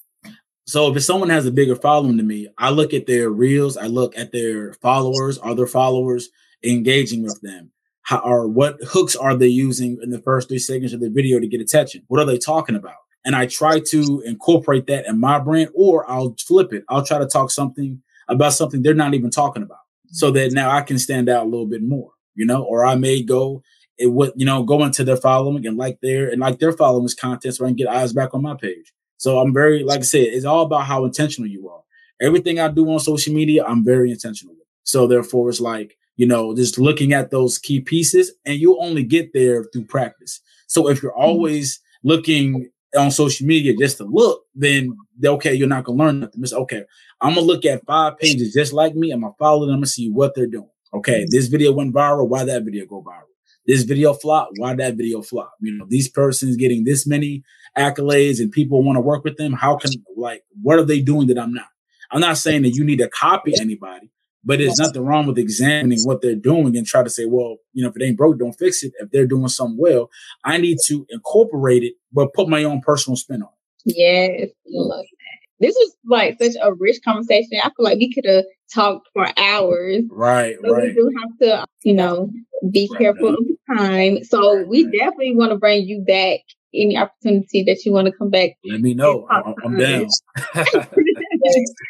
So 0.65 0.95
if 0.95 1.03
someone 1.03 1.29
has 1.29 1.45
a 1.45 1.51
bigger 1.51 1.75
following 1.75 2.15
than 2.15 2.27
me, 2.27 2.47
I 2.57 2.69
look 2.69 2.93
at 2.93 3.05
their 3.05 3.29
reels, 3.29 3.75
I 3.75 3.87
look 3.87 4.17
at 4.17 4.31
their 4.31 4.73
followers, 4.75 5.37
other 5.43 5.67
followers, 5.67 6.29
engaging 6.63 7.23
with 7.23 7.41
them. 7.41 7.71
How 8.03 8.19
or 8.19 8.47
what 8.47 8.77
hooks 8.81 9.15
are 9.15 9.35
they 9.35 9.47
using 9.47 9.97
in 10.01 10.09
the 10.09 10.21
first 10.21 10.47
three 10.47 10.59
seconds 10.59 10.93
of 10.93 11.01
the 11.01 11.09
video 11.09 11.39
to 11.39 11.47
get 11.47 11.59
attention? 11.59 12.03
What 12.07 12.21
are 12.21 12.25
they 12.25 12.37
talking 12.37 12.75
about? 12.75 12.95
And 13.25 13.35
I 13.35 13.45
try 13.45 13.79
to 13.87 14.21
incorporate 14.25 14.87
that 14.87 15.05
in 15.05 15.19
my 15.19 15.39
brand, 15.39 15.69
or 15.73 16.09
I'll 16.09 16.35
flip 16.45 16.73
it. 16.73 16.83
I'll 16.89 17.05
try 17.05 17.19
to 17.19 17.27
talk 17.27 17.51
something 17.51 18.01
about 18.27 18.53
something 18.53 18.81
they're 18.81 18.93
not 18.93 19.13
even 19.13 19.29
talking 19.29 19.63
about. 19.63 19.79
So 20.07 20.31
that 20.31 20.51
now 20.51 20.69
I 20.69 20.81
can 20.81 20.99
stand 20.99 21.27
out 21.27 21.43
a 21.43 21.49
little 21.49 21.65
bit 21.65 21.81
more, 21.81 22.11
you 22.35 22.45
know, 22.45 22.63
or 22.63 22.85
I 22.85 22.95
may 22.95 23.23
go 23.23 23.63
it 23.97 24.07
would 24.07 24.31
you 24.35 24.45
know 24.45 24.63
go 24.63 24.83
into 24.83 25.03
their 25.03 25.17
following 25.17 25.65
and 25.65 25.77
like 25.77 25.99
their 26.01 26.29
and 26.29 26.39
like 26.39 26.59
their 26.59 26.73
followers 26.73 27.13
content 27.13 27.55
so 27.55 27.65
I 27.65 27.69
can 27.69 27.75
get 27.75 27.87
eyes 27.87 28.13
back 28.13 28.33
on 28.33 28.41
my 28.41 28.55
page. 28.55 28.93
So 29.17 29.39
I'm 29.39 29.53
very 29.53 29.83
like 29.83 29.99
I 29.99 30.03
said, 30.03 30.27
it's 30.27 30.45
all 30.45 30.65
about 30.65 30.85
how 30.85 31.05
intentional 31.05 31.49
you 31.49 31.69
are. 31.69 31.81
Everything 32.21 32.59
I 32.59 32.67
do 32.67 32.89
on 32.89 32.99
social 32.99 33.33
media, 33.33 33.65
I'm 33.65 33.83
very 33.83 34.11
intentional. 34.11 34.55
So 34.83 35.07
therefore, 35.07 35.49
it's 35.49 35.61
like 35.61 35.97
you 36.15 36.27
know, 36.27 36.55
just 36.55 36.77
looking 36.77 37.13
at 37.13 37.31
those 37.31 37.57
key 37.57 37.79
pieces, 37.79 38.31
and 38.45 38.59
you'll 38.59 38.83
only 38.83 39.03
get 39.03 39.33
there 39.33 39.63
through 39.65 39.85
practice. 39.85 40.41
So 40.67 40.89
if 40.89 41.01
you're 41.01 41.11
mm-hmm. 41.11 41.21
always 41.21 41.79
looking 42.03 42.69
on 42.97 43.11
social 43.11 43.47
media 43.47 43.73
just 43.75 43.97
to 43.97 44.03
look, 44.03 44.43
then 44.53 44.95
okay, 45.25 45.53
you're 45.53 45.67
not 45.67 45.83
gonna 45.83 46.03
learn 46.03 46.19
nothing. 46.19 46.43
It's 46.43 46.53
okay. 46.53 46.83
I'm 47.21 47.35
gonna 47.35 47.45
look 47.45 47.65
at 47.65 47.85
five 47.85 48.17
pages 48.17 48.53
just 48.53 48.73
like 48.73 48.95
me. 48.95 49.11
I'm 49.11 49.21
gonna 49.21 49.33
follow 49.39 49.65
them. 49.65 49.75
I'm 49.75 49.79
gonna 49.79 49.87
see 49.87 50.09
what 50.09 50.35
they're 50.35 50.47
doing. 50.47 50.69
Okay, 50.93 51.21
mm-hmm. 51.21 51.31
this 51.31 51.47
video 51.47 51.71
went 51.71 51.93
viral. 51.93 52.27
Why 52.27 52.43
that 52.43 52.63
video 52.63 52.85
go 52.85 53.01
viral? 53.01 53.32
This 53.65 53.83
video 53.83 54.13
flop. 54.13 54.49
Why 54.57 54.75
that 54.75 54.95
video 54.95 55.21
flop? 55.21 55.53
You 55.61 55.77
know, 55.77 55.85
these 55.87 56.09
persons 56.09 56.57
getting 56.57 56.83
this 56.83 57.07
many 57.07 57.43
accolades 57.77 58.39
and 58.39 58.51
people 58.51 58.83
want 58.83 58.97
to 58.97 59.01
work 59.01 59.23
with 59.23 59.37
them. 59.37 59.53
How 59.53 59.77
can 59.77 59.91
like 60.17 60.43
what 60.61 60.79
are 60.79 60.85
they 60.85 61.01
doing 61.01 61.27
that 61.27 61.39
I'm 61.39 61.53
not? 61.53 61.67
I'm 62.11 62.21
not 62.21 62.37
saying 62.37 62.61
that 62.63 62.75
you 62.75 62.83
need 62.83 62.99
to 62.99 63.09
copy 63.09 63.53
anybody, 63.59 64.11
but 64.43 64.59
there's 64.59 64.77
nothing 64.77 65.03
wrong 65.03 65.25
with 65.25 65.39
examining 65.39 65.99
what 66.03 66.21
they're 66.21 66.35
doing 66.35 66.77
and 66.77 66.85
try 66.85 67.01
to 67.01 67.09
say, 67.09 67.25
well, 67.25 67.57
you 67.73 67.81
know, 67.81 67.89
if 67.89 67.95
it 67.95 68.03
ain't 68.03 68.17
broke, 68.17 68.37
don't 68.37 68.53
fix 68.53 68.83
it. 68.83 68.93
If 68.99 69.09
they're 69.11 69.25
doing 69.25 69.47
something 69.47 69.77
well, 69.79 70.09
I 70.43 70.57
need 70.57 70.77
to 70.87 71.07
incorporate 71.09 71.83
it, 71.83 71.93
but 72.11 72.33
put 72.33 72.49
my 72.49 72.63
own 72.63 72.81
personal 72.81 73.15
spin 73.15 73.41
on 73.41 73.49
it. 73.85 73.95
Yes, 73.95 74.49
love 74.67 75.01
that. 75.01 75.43
This 75.59 75.75
was 75.75 75.95
like 76.05 76.37
such 76.41 76.55
a 76.61 76.73
rich 76.73 76.97
conversation. 77.03 77.59
I 77.63 77.69
feel 77.69 77.85
like 77.85 77.97
we 77.97 78.13
could 78.13 78.25
have 78.25 78.43
talked 78.73 79.07
for 79.13 79.27
hours. 79.37 80.03
Right, 80.09 80.55
right. 80.61 80.83
We 80.83 80.93
do 80.93 81.11
have 81.21 81.39
to, 81.39 81.65
you 81.83 81.93
know, 81.93 82.29
be 82.69 82.89
right 82.91 82.99
careful 82.99 83.31
now. 83.31 83.52
Of 83.73 83.79
time. 83.79 84.23
So 84.23 84.57
right, 84.57 84.67
we 84.67 84.85
right. 84.85 84.93
definitely 84.93 85.35
want 85.35 85.51
to 85.51 85.57
bring 85.57 85.87
you 85.87 86.03
back 86.05 86.41
any 86.73 86.97
opportunity 86.97 87.63
that 87.63 87.85
you 87.85 87.91
want 87.91 88.07
to 88.07 88.13
come 88.13 88.29
back. 88.29 88.51
Let 88.65 88.81
me 88.81 88.93
know. 88.93 89.27
I'm, 89.29 89.53
I'm 89.63 89.77
down. 89.77 90.07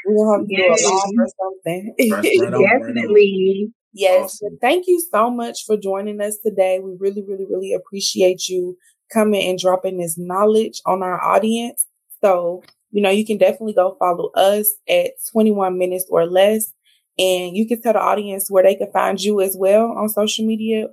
we'll 0.05 0.33
have 0.33 0.47
to 0.47 0.47
yes. 0.49 0.81
do 0.81 0.87
a 0.87 0.91
live 0.91 1.13
or 1.17 1.27
something. 1.41 1.95
Definitely. 1.97 3.73
Yes. 3.93 4.23
Awesome. 4.23 4.57
Thank 4.59 4.85
you 4.87 5.01
so 5.11 5.29
much 5.29 5.65
for 5.65 5.77
joining 5.77 6.19
us 6.19 6.37
today. 6.43 6.79
We 6.79 6.95
really, 6.99 7.23
really, 7.27 7.45
really 7.49 7.73
appreciate 7.73 8.47
you 8.49 8.77
coming 9.11 9.47
and 9.47 9.59
dropping 9.59 9.99
this 9.99 10.17
knowledge 10.17 10.81
on 10.85 11.03
our 11.03 11.21
audience. 11.23 11.85
So, 12.21 12.63
you 12.91 13.01
know, 13.01 13.11
you 13.11 13.25
can 13.25 13.37
definitely 13.37 13.73
go 13.73 13.95
follow 13.99 14.31
us 14.31 14.69
at 14.89 15.11
21 15.31 15.77
minutes 15.77 16.05
or 16.09 16.25
less. 16.25 16.73
And 17.19 17.55
you 17.55 17.67
can 17.67 17.81
tell 17.81 17.93
the 17.93 17.99
audience 17.99 18.49
where 18.49 18.63
they 18.63 18.75
can 18.75 18.91
find 18.91 19.21
you 19.21 19.39
as 19.41 19.55
well 19.57 19.91
on 19.91 20.09
social 20.09 20.45
media. 20.45 20.87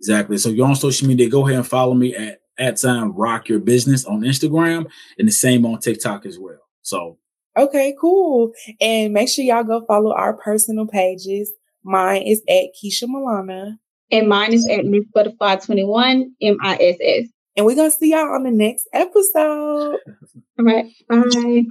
Exactly. 0.00 0.38
So 0.38 0.48
you're 0.48 0.66
on 0.66 0.76
social 0.76 1.08
media, 1.08 1.28
go 1.28 1.46
ahead 1.46 1.58
and 1.58 1.66
follow 1.66 1.94
me 1.94 2.14
at 2.14 2.40
at 2.58 2.76
time 2.76 3.12
rock 3.12 3.48
your 3.48 3.60
business 3.60 4.04
on 4.04 4.22
Instagram 4.22 4.90
and 5.16 5.28
the 5.28 5.32
same 5.32 5.64
on 5.64 5.78
TikTok 5.78 6.26
as 6.26 6.38
well. 6.38 6.58
So 6.82 7.18
Okay, 7.58 7.96
cool. 8.00 8.52
And 8.80 9.12
make 9.12 9.28
sure 9.28 9.44
y'all 9.44 9.64
go 9.64 9.84
follow 9.86 10.12
our 10.12 10.32
personal 10.34 10.86
pages. 10.86 11.52
Mine 11.82 12.22
is 12.22 12.40
at 12.48 12.66
Keisha 12.80 13.04
Milana. 13.04 13.78
And 14.10 14.28
mine 14.28 14.52
is 14.52 14.66
at 14.68 14.84
Miss 14.86 15.04
Butterfly 15.12 15.56
21, 15.56 16.34
M-I-S-S. 16.40 17.28
And 17.56 17.66
we're 17.66 17.74
gonna 17.74 17.90
see 17.90 18.12
y'all 18.12 18.32
on 18.32 18.44
the 18.44 18.52
next 18.52 18.86
episode. 18.92 19.98
All 20.58 20.64
right. 20.64 20.86
Bye. 21.08 21.64